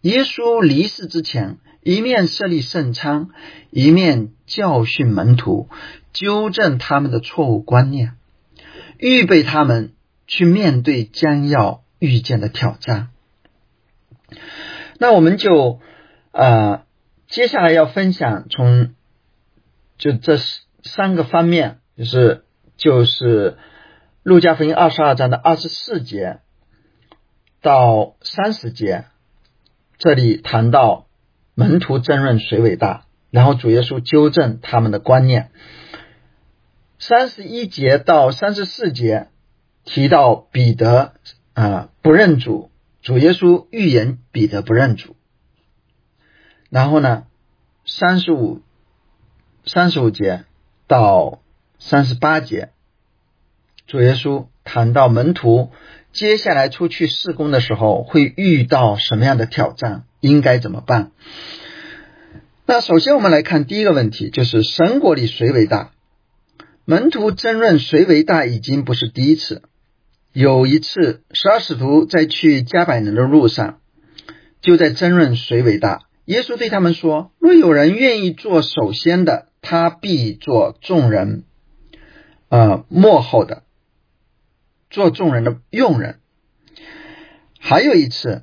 [0.00, 3.28] 耶稣离世之前，一面设立圣餐，
[3.70, 5.68] 一面教训门徒，
[6.12, 8.16] 纠正他们的错误观念，
[8.98, 9.92] 预备他们
[10.26, 13.10] 去面对将要遇见的挑战。
[14.98, 15.78] 那我们就
[16.32, 16.82] 呃，
[17.28, 18.92] 接下来要分享从。
[19.96, 20.38] 就这
[20.82, 22.44] 三个方面，就是
[22.76, 23.56] 就是
[24.24, 26.40] 路加福音二十二章的二十四节
[27.62, 29.04] 到三十节，
[29.96, 31.06] 这里谈到
[31.54, 35.50] 门徒争论谁伟大，然后主耶稣纠正他们的观念。
[36.98, 39.28] 三十一节到三十四节
[39.84, 41.14] 提到彼得
[41.52, 42.70] 啊不认主，
[43.02, 45.16] 主耶稣预言彼得不认主。
[46.70, 47.24] 然后呢，
[47.84, 48.62] 三十五。
[49.66, 50.44] 三十五节
[50.86, 51.40] 到
[51.78, 52.68] 三十八节，
[53.86, 55.70] 主耶稣谈到门徒
[56.12, 61.12] 接下来出去施工的时候会遇到什么样的挑战，应该怎么办？
[62.66, 65.92] 那首先我们来看第一个问题，就是神国里谁为大？
[66.86, 69.62] 门徒争论谁为大已经不是第一次。
[70.32, 73.80] 有一次，十二使徒在去加百农的路上，
[74.60, 76.00] 就在争论谁为大。
[76.24, 81.44] 耶稣对他们说：“若有人愿意做首先的。”他必做众人
[82.50, 83.62] 呃幕后的，
[84.90, 86.20] 做众人的用人。
[87.60, 88.42] 还有一次，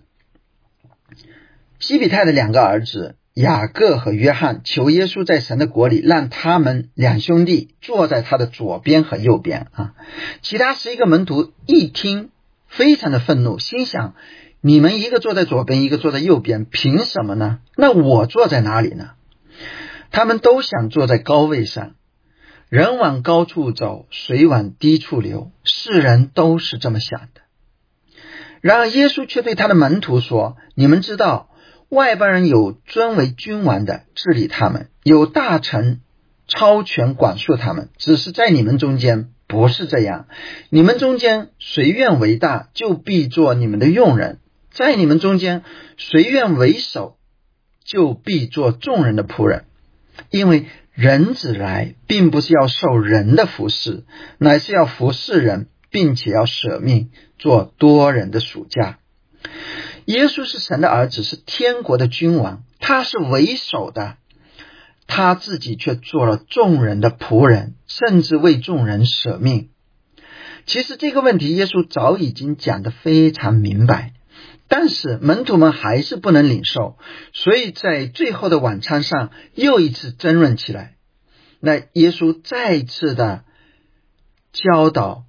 [1.81, 9.93] 西比泰的两个儿子雅各和约翰求耶稣在神的国里，让他们两兄弟坐在他的左边和右边啊。
[10.41, 12.29] 其他十一个门徒一听，
[12.67, 14.13] 非常的愤怒，心想：
[14.61, 17.59] 你们一个坐在左边，一个坐在右边，凭什么呢？
[17.75, 19.11] 那我坐在哪里呢？
[20.11, 21.95] 他们都想坐在高位上。
[22.69, 27.41] 人往高处走，水往低处流，世人都是这么想的。
[28.61, 31.49] 然而，耶稣却对他的门徒说：“你们知道，
[31.91, 35.99] 外邦人有尊为君王的治理他们，有大臣
[36.47, 37.89] 超权管束他们。
[37.97, 40.27] 只是在你们中间不是这样。
[40.69, 44.37] 你们中间谁愿为大，就必做你们的用人；
[44.71, 45.63] 在你们中间
[45.97, 47.17] 谁愿为首，
[47.83, 49.65] 就必做众人的仆人。
[50.29, 54.03] 因为。”人子来，并不是要受人的服侍，
[54.37, 58.99] 乃是要服侍人，并且要舍命做多人的属家。
[60.05, 64.17] 耶稣是神的儿子，是天国的君王，他是为首的，
[65.07, 69.69] 他自己却做了众人的仆人，甚至为众人舍命。
[70.65, 74.13] 其实这个问题，耶稣早已经讲得非常明白。
[74.67, 76.97] 但是门徒们还是不能领受，
[77.33, 80.95] 所以在最后的晚餐上又一次争论起来。
[81.59, 83.43] 那耶稣再次的
[84.53, 85.25] 教导，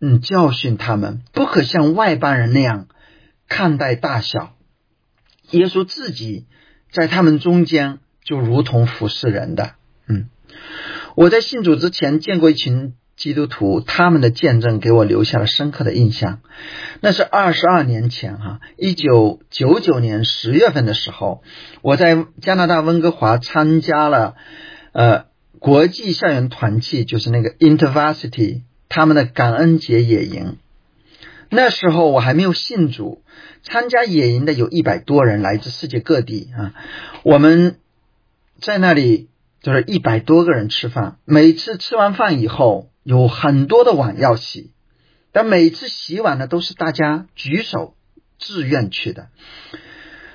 [0.00, 2.88] 嗯，教训他们不可像外邦人那样
[3.48, 4.54] 看待大小。
[5.50, 6.46] 耶稣自己
[6.90, 9.74] 在他们中间就如同服侍人的。
[10.08, 10.28] 嗯，
[11.14, 12.94] 我在信主之前见过一群。
[13.16, 16.40] 基督徒他们的见证给我留下了深刻的印象。
[17.00, 21.42] 那是二十二年前，哈，一九九九年十月份的时候，
[21.80, 24.36] 我在加拿大温哥华参加了
[24.92, 25.24] 呃
[25.58, 30.58] 国际校园团契，就是那个 InterVarsity 他们的感恩节野营。
[31.50, 33.22] 那时候我还没有信主，
[33.62, 36.74] 参加野营的有一百多人，来自世界各地啊。
[37.22, 37.78] 我们
[38.60, 39.28] 在那里
[39.62, 42.90] 就是一百多个人吃饭，每次吃完饭以后。
[43.06, 44.72] 有很多的碗要洗，
[45.30, 47.94] 但每次洗碗呢，都是大家举手
[48.36, 49.28] 自愿去的。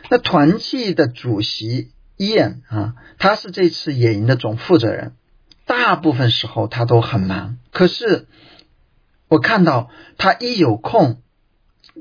[0.10, 5.16] 那团契的主席燕啊，他是这次野营的总负责人，
[5.66, 7.58] 大部分时候他都很忙。
[7.74, 8.26] 可是
[9.32, 11.22] 我看到他一有空，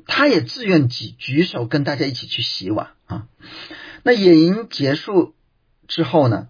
[0.09, 3.29] 他也自愿举举手跟大家一起去洗碗啊。
[4.03, 5.37] 那野营结束
[5.87, 6.49] 之后呢？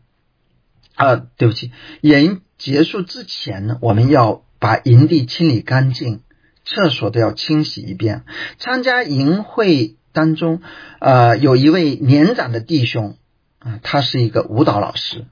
[0.94, 2.40] 啊，对不起，野营。
[2.56, 6.22] 结束之前呢，我们要把营地清理干净，
[6.64, 8.24] 厕所都要清洗一遍。
[8.58, 10.62] 参加营会当中，
[10.98, 13.18] 呃，有一位年长的弟兄
[13.58, 15.26] 啊，他是一个舞蹈老师。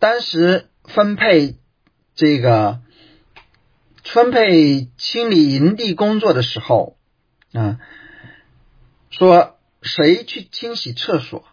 [0.00, 1.56] 当时分配
[2.16, 2.80] 这个
[4.12, 6.96] 分配清理营地工作的时候
[7.52, 7.78] 啊，
[9.10, 11.44] 说谁去清洗厕所，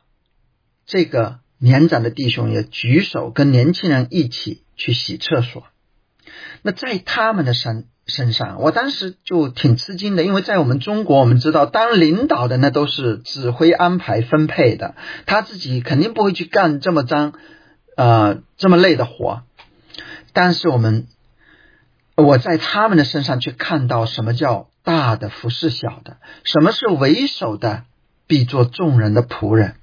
[0.85, 4.63] 这个年长的弟兄也举手跟年轻人一起。
[4.79, 5.63] 去洗厕所，
[6.61, 14.93] 那在他们的身身上，我当时就挺吃惊的，因为在我们中国，我们知道当领导的那都是指挥、安排、分配的，
[15.25, 17.33] 他自己肯定不会去干这么脏、
[17.95, 19.41] 呃这么累的活。
[20.31, 21.07] 但是我们，
[22.17, 27.83] 我在他们的身上去看到什么叫大的服侍小的，什么是为首的
[28.25, 29.75] 必做众人的仆人。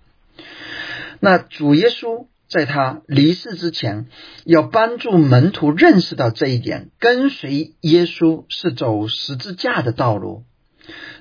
[1.20, 2.26] 那主耶稣。
[2.46, 4.06] 在他离世之前，
[4.44, 10.44] 要帮助门徒认识到这一点：跟随耶稣是走十字架的道路，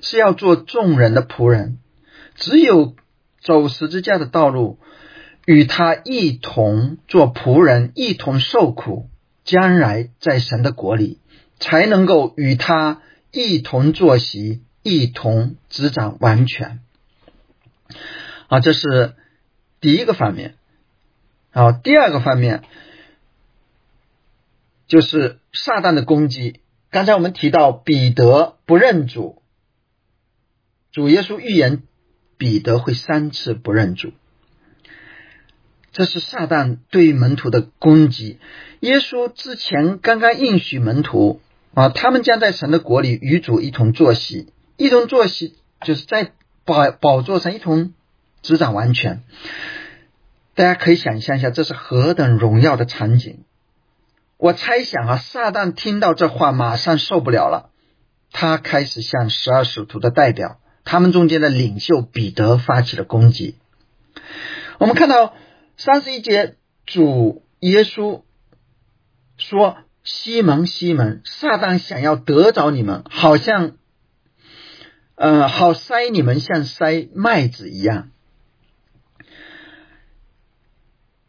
[0.00, 1.78] 是要做众人的仆人。
[2.36, 2.94] 只有
[3.40, 4.78] 走十字架的道路，
[5.44, 9.08] 与他一同做仆人，一同受苦，
[9.44, 11.20] 将来在神的国里，
[11.60, 16.80] 才能够与他一同坐席，一同执掌完全。
[18.48, 19.14] 啊，这是
[19.80, 20.56] 第一个方面。
[21.50, 22.64] 好，第二个方面
[24.86, 26.60] 就是撒旦的攻击。
[26.90, 29.42] 刚才我们提到彼得不认主，
[30.90, 31.82] 主耶稣预言
[32.38, 34.12] 彼得会三次不认主，
[35.94, 38.38] 这是撒旦对门徒的攻击。
[38.80, 41.40] 耶稣之前刚刚应许门徒
[41.72, 46.32] 啊，他们将在神的国里与主一同坐席，一同坐席就是在
[46.64, 47.94] 宝宝座上一同
[48.42, 49.22] 执掌完全。
[50.56, 53.44] 大家可以想象一下，这是何等荣耀的场景！
[54.36, 57.70] 我猜想啊，撒旦听到这话，马上受不了了，
[58.32, 63.56] 他开始向十二使徒的代表，他们中间的领袖彼得发起了攻击。
[64.78, 65.34] 我们看到
[65.76, 66.56] 三十一节，
[66.86, 68.22] 主耶稣
[69.36, 73.76] 说：“西门，西门，撒旦想要得着你们，好像，
[75.16, 78.10] 呃，好塞你们，像塞麦子一样。”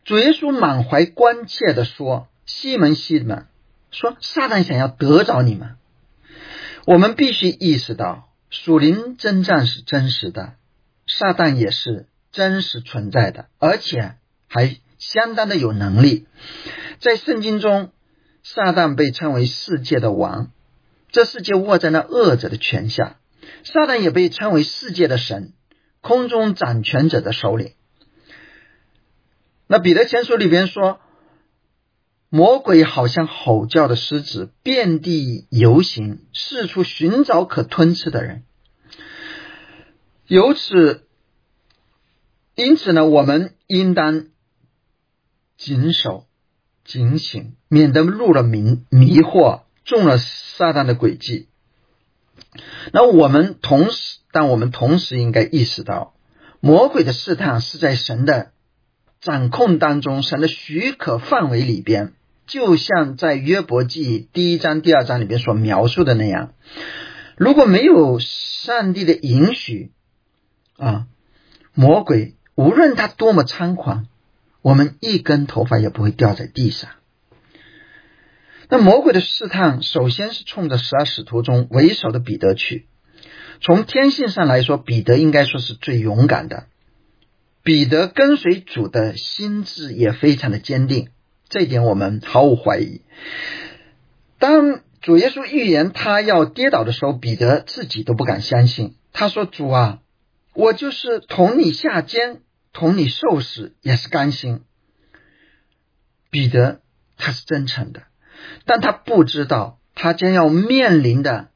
[0.06, 3.48] 主耶稣满怀关切的说：“西门，西门，
[3.90, 5.78] 说撒旦想要得着你们。
[6.86, 10.54] 我们必须意识到，属灵征战是真实的，
[11.08, 14.18] 撒旦也是真实存在的，而且
[14.48, 16.28] 还相当的有能力。
[17.00, 17.92] 在圣经中，
[18.44, 20.52] 撒旦被称为世界的王，
[21.12, 23.18] 这世界握在那恶者的权下；
[23.64, 25.54] 撒旦也被称为世界的神，
[26.02, 27.74] 空中掌权者的首领。”
[29.68, 31.00] 那彼得前书里边说，
[32.30, 38.44] 魔鬼好像吼叫的狮子，遍地游行，四处寻找可吞吃的人。
[40.28, 41.08] 由此，
[42.56, 44.28] 因此呢，我们应当
[45.58, 46.26] 谨守、
[46.84, 51.48] 警醒，免得入了迷迷惑，中了撒旦的诡计。
[52.92, 56.14] 那我们同时，但我们同时应该意识到，
[56.60, 58.52] 魔鬼的试探是在神的。
[59.22, 62.14] 掌控当中，神的许可范围里边，
[62.46, 66.54] 就像在约伯记第一章、第二章里边所描述的那样，
[67.36, 69.92] 如果没有上帝的允许
[70.78, 71.08] 啊，
[71.74, 74.06] 魔鬼无论他多么猖狂，
[74.66, 76.90] 我们一根头发也不会掉在地上。
[78.68, 82.88] 那魔鬼的试探，首先是冲着十二使徒中为首的彼得去。
[83.62, 86.66] 从天性上来说，彼得应该说是最勇敢的。
[87.62, 91.10] 彼得跟随主的心智也非常的坚定，
[91.48, 93.02] 这一点我们毫无怀疑。
[94.40, 98.96] 当主耶稣预言他要跌倒的时候，彼得自己都不敢相信。
[99.14, 100.00] 他说：“主啊，
[100.56, 102.42] 我就是同你下监，
[102.76, 104.62] 同你受死，也是甘心。”
[106.30, 106.82] 彼得
[107.16, 108.04] 他是真诚的，
[108.66, 111.50] 但他不知道他将要面临的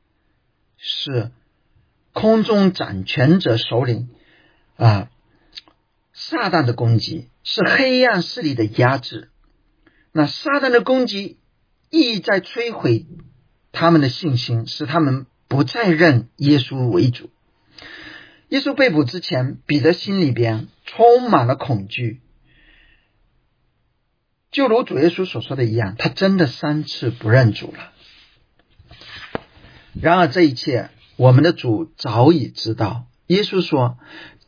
[0.78, 1.32] 是
[2.14, 4.10] 空中掌权者首领
[4.78, 5.10] 啊。
[6.14, 9.30] 撒旦的攻击是黑暗势力的压制，
[10.12, 11.38] 那撒旦的攻击
[11.90, 13.06] 意在摧毁
[13.72, 17.30] 他们的信心，使他们不再认耶稣为主。
[18.50, 22.22] 耶稣被捕之前，彼得心里边充满了恐惧，
[24.52, 27.92] 就如主耶稣所说的一样，他真的三次不认主了。
[30.00, 33.08] 然而这一切，我们的主早已知道。
[33.28, 33.98] 耶稣说。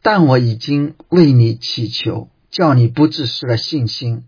[0.04, 4.24] 但我已经为你祈求，叫你不致失了信心。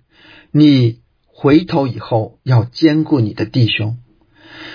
[0.51, 3.97] 你回头以后要兼顾你的弟兄，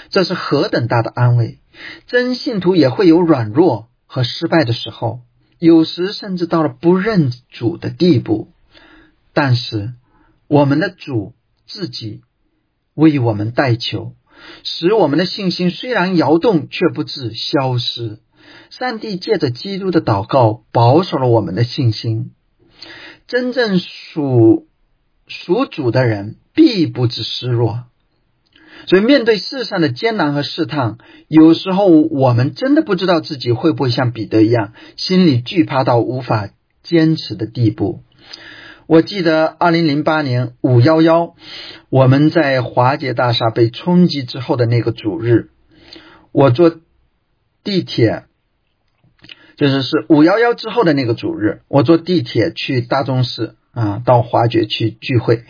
[0.08, 1.60] 这是何等大的安慰！
[2.08, 5.20] 真信徒也会有软弱和失败的时候，
[5.60, 8.50] 有时甚至到了不认主的地步。
[9.32, 9.94] 但是
[10.48, 11.34] 我们的主
[11.66, 12.22] 自己
[12.94, 14.16] 为我们代求，
[14.64, 18.18] 使我们的信心虽然摇动，却不致消失。
[18.70, 22.32] 上帝借着基督的祷告保守了我们的信心。
[23.26, 24.68] 真正属
[25.26, 27.84] 属主的人必不致失落。
[28.86, 30.98] 所以，面对世上的艰难和试探，
[31.28, 36.48] 有时候我们真的不知道自己会不会像彼得一样，心里惧怕到无法
[36.82, 38.02] 坚持的地步。
[38.86, 41.34] 我记得二零零八年五幺幺，
[41.90, 45.50] 我们在华杰大厦被冲击之后的那个主日，
[46.32, 46.74] 我坐
[47.64, 48.24] 地铁。
[49.56, 55.42] 就是是五幺幺之后的那个主日，我坐地铁去大钟寺啊，到华杰去聚会。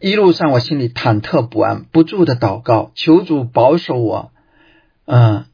[0.00, 4.32] 一路上我心里忐忑不安，不住的祷告，求主保守我。
[5.06, 5.46] 嗯，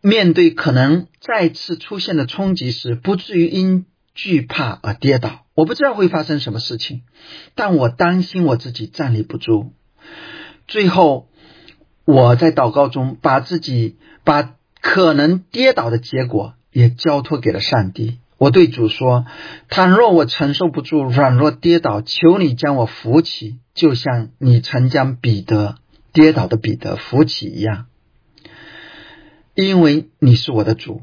[0.00, 5.44] 面对可能再次出现的冲击时，不至于因惧怕而跌倒。
[5.54, 7.02] 我不知道会发生什么事情，
[7.54, 9.72] 但我担心我自己站立不住。
[10.66, 11.28] 最后，
[12.04, 16.54] 我在祷告中把自己把可能跌倒的结果。
[16.74, 18.16] 也交托给了上帝。
[18.42, 19.24] 我对主说
[19.70, 25.76] ：“倘若我承受不住软弱跌倒，求你将我扶起，就像你曾将彼得
[26.12, 27.86] 跌倒的彼得扶起一样。
[29.54, 31.02] 因为你是我的主。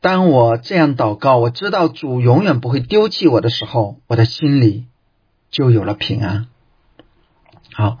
[0.00, 4.86] 当我这样祷告，我知道主永远不会丢弃我的时候，我的心里
[5.52, 6.48] 就有了平安。
[7.72, 8.00] 好，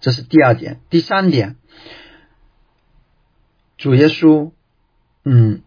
[0.00, 0.80] 这是第二点。
[0.90, 1.54] 第三点，
[3.78, 4.50] 主耶稣，
[5.24, 5.62] 嗯。”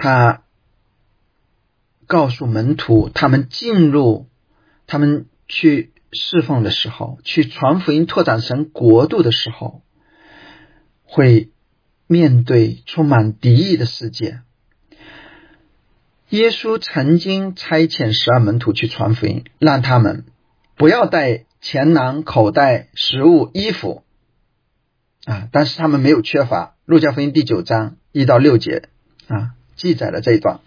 [0.00, 0.42] 他
[2.08, 4.26] 告诉门徒，他们进入、
[4.88, 9.82] 他们去侍奉的时候，去传福音、拓展神国度的时候，
[11.04, 11.50] 会
[12.06, 14.40] 面对充满敌意的世界。
[16.30, 20.24] 耶稣曾经差遣十二门徒去传福音，让他们
[20.76, 24.02] 不要带钱囊、口袋、食物、衣服
[25.24, 26.74] 啊，但是他们没有缺乏。
[26.86, 28.88] 路加福音第九章一到六节
[29.26, 30.60] 啊，记载了这一段。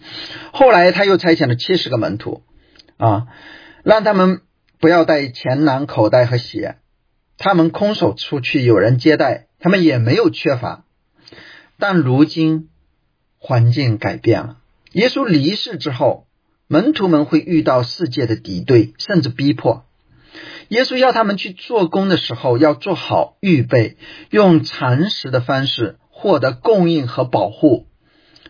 [0.51, 2.41] 后来他又差遣了七十个门徒
[2.97, 3.28] 啊，
[3.84, 4.41] 让他们
[4.80, 6.78] 不要带钱囊、口袋和鞋，
[7.38, 10.86] 他们空手出去，有人接待，他们也没有缺乏。
[11.78, 12.70] 但如今
[13.38, 14.57] 环境改变了，
[14.93, 16.26] 耶稣离世之后，
[16.68, 19.86] 门徒们会遇到世界的敌对，甚至逼迫。
[20.70, 23.97] 耶稣要他们去做工的时候，要做好预备，
[24.30, 27.88] 用常识的方式获得供应和保护。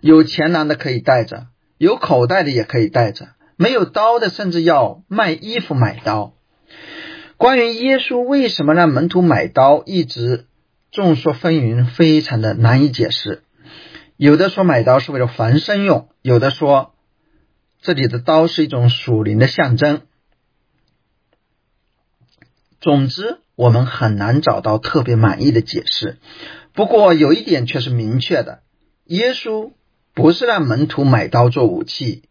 [0.01, 1.47] 有钱囊的可以带着，
[1.77, 6.33] 有口袋的也可以带着，没有刀的甚至要卖衣服买刀。
[7.37, 10.47] 关于耶稣为什么让门徒买刀，一直。
[10.91, 13.43] 众说纷纭，非常的难以解释。
[14.17, 16.93] 有的说买刀是为了防身用，有的说
[17.81, 20.01] 这里的刀是一种属灵的象征。
[22.81, 26.17] 总之，我们很难找到特别满意的解释。
[26.73, 28.61] 不过有一点却是明确的：
[29.05, 29.71] 耶稣
[30.13, 32.23] 不是让门徒买刀做武器，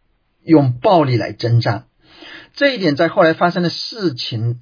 [0.43, 1.85] 用暴力来征战。
[2.53, 4.61] 这一点在后来发生的事情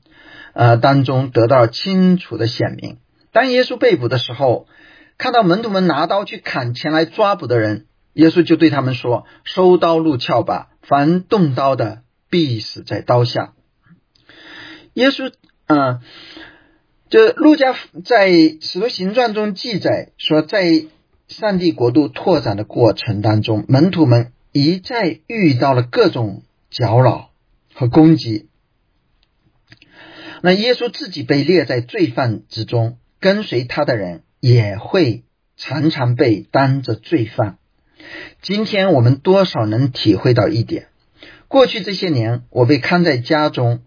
[0.54, 2.98] 呃当中得到了清楚的显明。
[3.32, 4.68] 当耶稣被捕的时候，
[5.18, 13.54] 看到门徒们拿刀去砍前来抓捕的人，耶稣就对他们说：“收刀入鞘吧，凡动刀的必死在刀下。”
[14.94, 15.32] 耶稣，
[15.68, 16.02] 嗯，
[17.10, 18.30] 就路加在
[18.62, 20.86] 使徒行传中记载说，在
[21.30, 27.30] 上帝国度拓展的过程当中，门徒们一再遇到了各种搅扰
[27.74, 28.50] 和攻击。
[30.42, 32.98] 那耶稣自己被列在罪犯之中。
[33.22, 35.26] 跟随他的人也会
[35.58, 37.58] 常常被当着罪犯。
[38.42, 40.88] 今天我们多少能体会到一点：
[41.50, 43.82] 过去这些年，我被看在家中，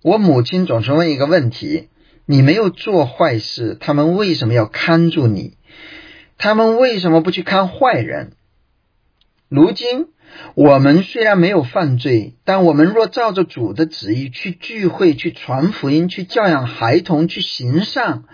[0.00, 1.88] 我母亲总是问一个问题：
[2.24, 5.56] 你没有做坏事，他们为什么要看住你？
[6.38, 8.32] 他们为什么不去看坏人？
[9.48, 10.08] 如今。
[10.54, 18.24] 我们虽然没有犯罪，但我们若照着主的旨意去聚会、去传福音、去教养孩童、去行善，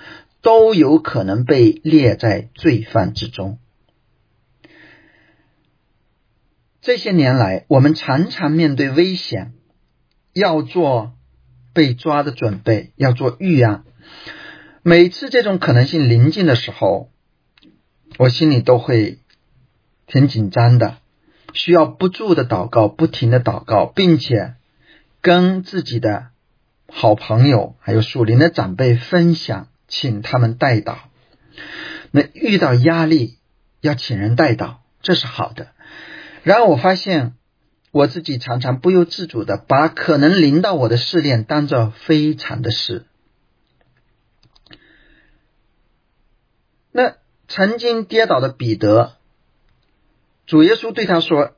[0.40, 3.58] 都有可能被列在罪犯之中。
[6.80, 9.52] 这些年来，我们常常面对危险，
[10.32, 11.12] 要做
[11.72, 13.84] 被抓的准备，要做预案。
[14.82, 17.11] 每次这种可能性临近的时候，
[18.18, 19.18] 我心里都会
[20.06, 20.98] 挺紧张的。
[21.54, 24.54] 需要不住的祷告，不停的祷告，并且
[25.20, 26.28] 跟自己的
[26.88, 30.96] 好朋友还有属灵的长辈分享，请他们带祷。
[32.10, 33.38] 那遇到压力
[33.80, 35.68] 要请人带祷，这是好的。
[36.42, 37.34] 然而我发现
[37.90, 43.04] 我自己常常不由自主的把可能临到我的试炼当做非常的事。
[46.90, 47.16] 那
[47.54, 49.12] 曾经跌倒的彼得。
[50.46, 51.54] 主耶稣对他说：“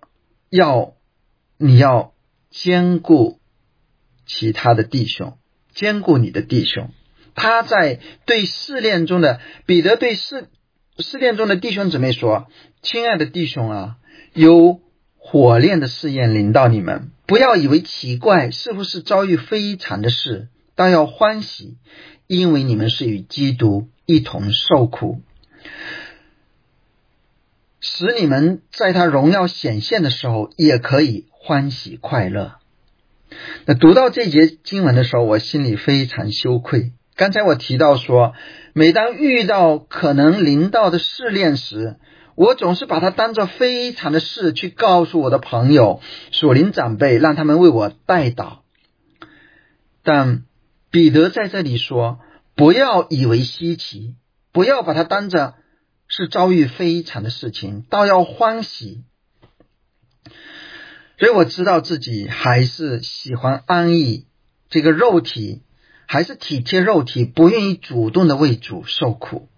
[0.51, 0.95] 要
[1.57, 2.15] 你要
[2.51, 3.39] 兼顾
[4.27, 5.39] 其他的弟兄，
[5.73, 6.91] 兼顾你的弟兄。”
[7.37, 10.49] 他在对试炼中的彼得对试
[10.99, 12.49] 试炼中的弟兄姊妹说
[12.83, 13.97] ：“亲爱的弟兄啊，
[14.33, 14.81] 有
[15.17, 20.49] 火炼的试验临到你们，不要以为奇怪，是不是遭遇非常的事？
[20.75, 21.77] 但要欢喜，
[22.27, 25.21] 因为你们是与基督一同受苦。”
[27.87, 32.55] 使你们在他荣耀显现的时候，也可以欢喜快乐。
[33.67, 36.93] 那读到这节经文的时候，我心里非常羞愧。
[37.15, 38.33] 刚才我提到说，
[38.73, 41.97] 每当遇到可能临到的试炼时，
[42.37, 48.61] 我总是把它当做非常的事去告诉我的朋友、属灵长辈，让他们为我代祷。
[50.03, 50.45] 但
[50.91, 52.19] 彼得在这里说，
[52.57, 54.15] 不要以为稀奇，
[54.53, 55.57] 不要把它当着。
[56.17, 59.03] 是遭遇非常的事情，倒要欢喜。
[61.19, 64.29] 所以我知道自己还是喜欢安逸，
[64.71, 65.63] 这个肉体
[66.07, 69.49] 还是体贴肉体，不愿意主动的为主受苦。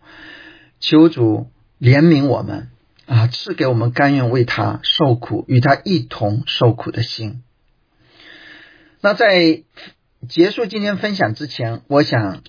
[0.81, 2.71] 求主怜悯我们
[3.05, 7.43] 啊，赐给我们甘愿为他受苦、与他一同受苦的心。
[9.03, 9.63] 那在
[10.27, 12.43] 结束今天分享之前，我想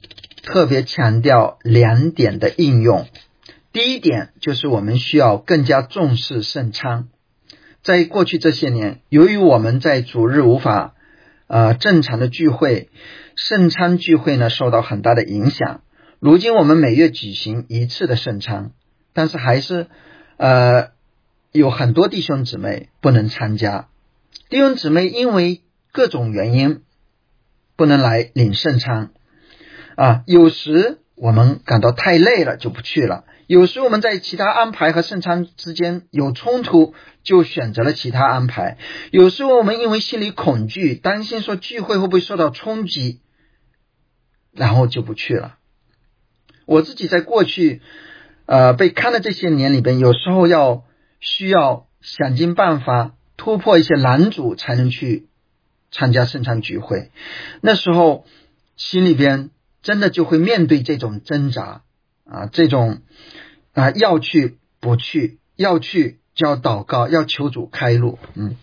[0.43, 3.05] 特别强调两点的应用。
[3.78, 7.09] 第一点就是我们需要更加重视圣餐。
[7.84, 10.95] 在过去这些年，由于我们在主日无法
[11.45, 12.89] 呃正常的聚会，
[13.36, 15.82] 圣餐聚会呢受到很大的影响。
[16.17, 18.71] 如今我们每月举行一次的圣餐，
[19.13, 19.86] 但是还是
[20.38, 20.88] 呃
[21.51, 23.89] 有很多弟兄姊妹不能参加。
[24.49, 25.61] 弟兄姊妹因为
[25.91, 26.82] 各种原因
[27.75, 29.11] 不能来领圣餐
[29.95, 30.23] 啊。
[30.25, 36.93] 有时我们感到太累了，就不去了；有时我们在其他安排和圣餐之间有冲突，
[37.24, 38.78] 就选择了其他安排；
[39.09, 43.22] 有时候我们因为心里恐惧，担心说聚会会不会受到冲击，
[44.51, 45.57] 然后就不去了。
[46.68, 47.82] 我自己在过去
[48.45, 50.86] 呃被看的这些年里边，有时候要
[51.20, 55.30] 需要想尽办法突破一些拦阻，才能去
[55.89, 57.09] 参加圣餐聚会。
[57.61, 58.28] 那时候
[58.76, 59.49] 心里边
[59.82, 61.84] 真的就会面对这种挣扎
[62.25, 63.01] 啊，这种
[63.73, 68.19] 啊要去不去，要去就要祷告，要求主开路。
[68.36, 68.55] 嗯，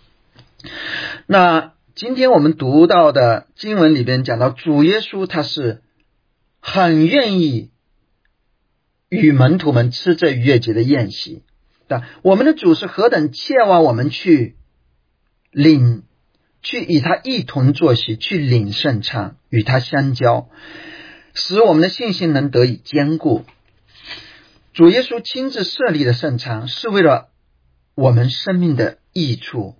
[1.26, 5.82] 那今天我们读到的经文里边讲到，主耶稣他是
[6.60, 7.70] 很愿意。
[9.10, 11.44] 与门徒们吃这逾越节的宴席，
[11.86, 14.56] 的我们的主是何等切望我们去
[15.52, 16.02] 领，
[16.62, 20.48] 去与他一同坐席，去领圣餐，与他相交，
[21.34, 23.44] 使我们的信心能得以坚固。
[24.72, 27.28] 主耶稣亲自设立的圣餐，是为了
[27.94, 29.76] 我们生命的益处，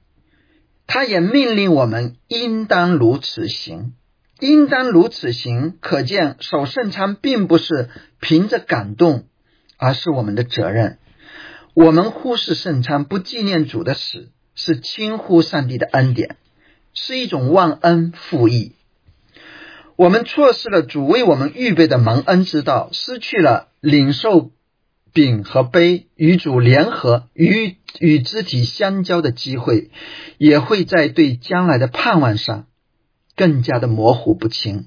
[0.86, 3.94] 他也命令我们应当如此行。
[4.40, 7.88] 应当如此行，可见守圣餐并不是
[8.20, 9.28] 凭着感动，
[9.76, 10.98] 而是我们的责任。
[11.72, 16.36] 我们忽视圣餐，不纪念主的死，是轻忽上帝的恩典，
[16.92, 18.74] 是一种忘恩负义。
[19.96, 24.50] 我们错失了主为我们预备的蒙恩之道，失去了领受
[25.12, 29.90] 饼和杯与主联合、与与肢体相交的机会，
[30.38, 32.66] 也会在对将来的盼望上。
[33.36, 34.86] 更加的模糊不清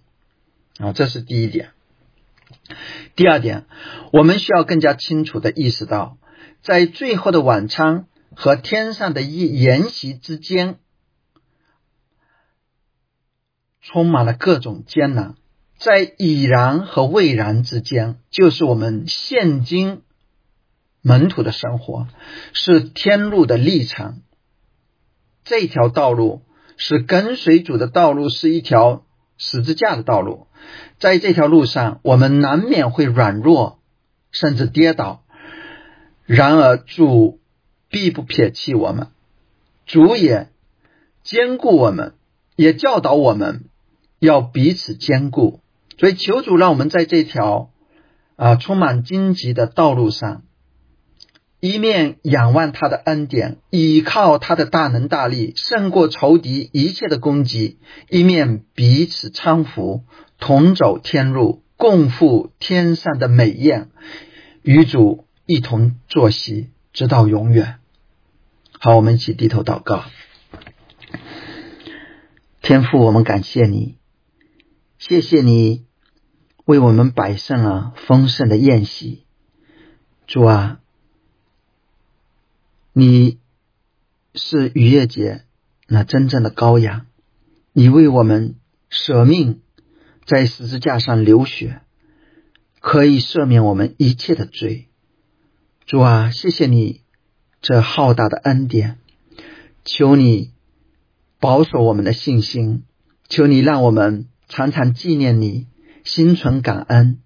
[0.80, 1.72] 啊，这是第一点。
[3.18, 3.66] 第二点，
[4.14, 6.18] 我们需要更加清楚的意识到，
[6.62, 8.06] 在最后的晚餐
[8.36, 10.78] 和天上的一筵席之间，
[13.88, 15.36] 充满了各种艰难。
[15.78, 20.02] 在已然和未然之间，就是我们现今
[21.02, 22.08] 门徒的生活，
[22.54, 24.22] 是天路的历程。
[25.44, 26.44] 这条道路。
[26.80, 29.04] 是跟随主的道路是一条
[29.36, 30.46] 十字架的道路，
[31.00, 33.80] 在这条路上，我们难免会软弱，
[34.32, 35.24] 甚至跌倒。
[36.28, 37.40] 然而，主
[37.90, 39.08] 必不撇弃我们，
[39.88, 40.52] 主也
[41.24, 42.14] 兼顾我们，
[42.56, 43.64] 也教导我们
[44.20, 45.62] 要彼此坚固。
[46.00, 47.72] 所以，求主让我们在这条
[48.36, 50.44] 啊充满荆棘的道路上。
[51.60, 57.78] 一面仰望他的恩典，倚靠他的大能大力，胜过仇敌一切的攻击；
[58.10, 60.04] 一面彼此搀扶，
[60.38, 63.90] 同走天路，共赴天上的美宴，
[64.62, 67.80] 与主一同坐席，直到永远。
[68.80, 70.04] 好，我们一起低头祷告。
[72.62, 73.97] 天父，我们感谢你，
[75.00, 75.86] 谢谢你
[76.66, 79.26] 为我们摆上了丰盛的宴席，
[80.26, 80.80] 主啊。
[82.94, 83.38] 你
[84.34, 85.44] 是逾越节
[85.88, 87.06] 那真正的羔羊，
[87.74, 88.56] 你为我们
[88.90, 89.62] 舍命
[90.26, 91.82] 在十字架上流血，
[92.80, 94.88] 可以赦免我们一切的罪。
[95.86, 97.02] 主啊，谢谢你
[97.62, 98.98] 这浩大的恩典，
[99.86, 100.54] 求你
[101.40, 102.84] 保守我们的信心，
[103.30, 105.68] 求你让我们常常纪念你，
[106.04, 107.20] 心存感恩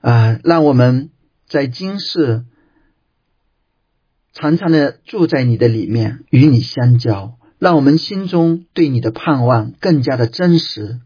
[0.00, 1.10] 啊，让我们
[1.48, 2.44] 在今世。
[4.32, 11.00] 常常的住在你的里面，与你相交，让我们心中对你的盼望更加的真实。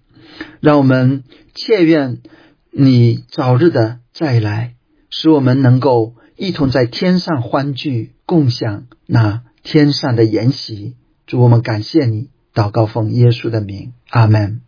[0.60, 1.24] 让我们
[1.54, 2.22] 切愿
[2.70, 4.76] 你早日的再来，
[5.10, 10.96] 使我们能够一同在天上欢聚，共享那天上的筵席。
[11.26, 14.62] 祝我们感谢你，祷告奉耶稣的名，阿门。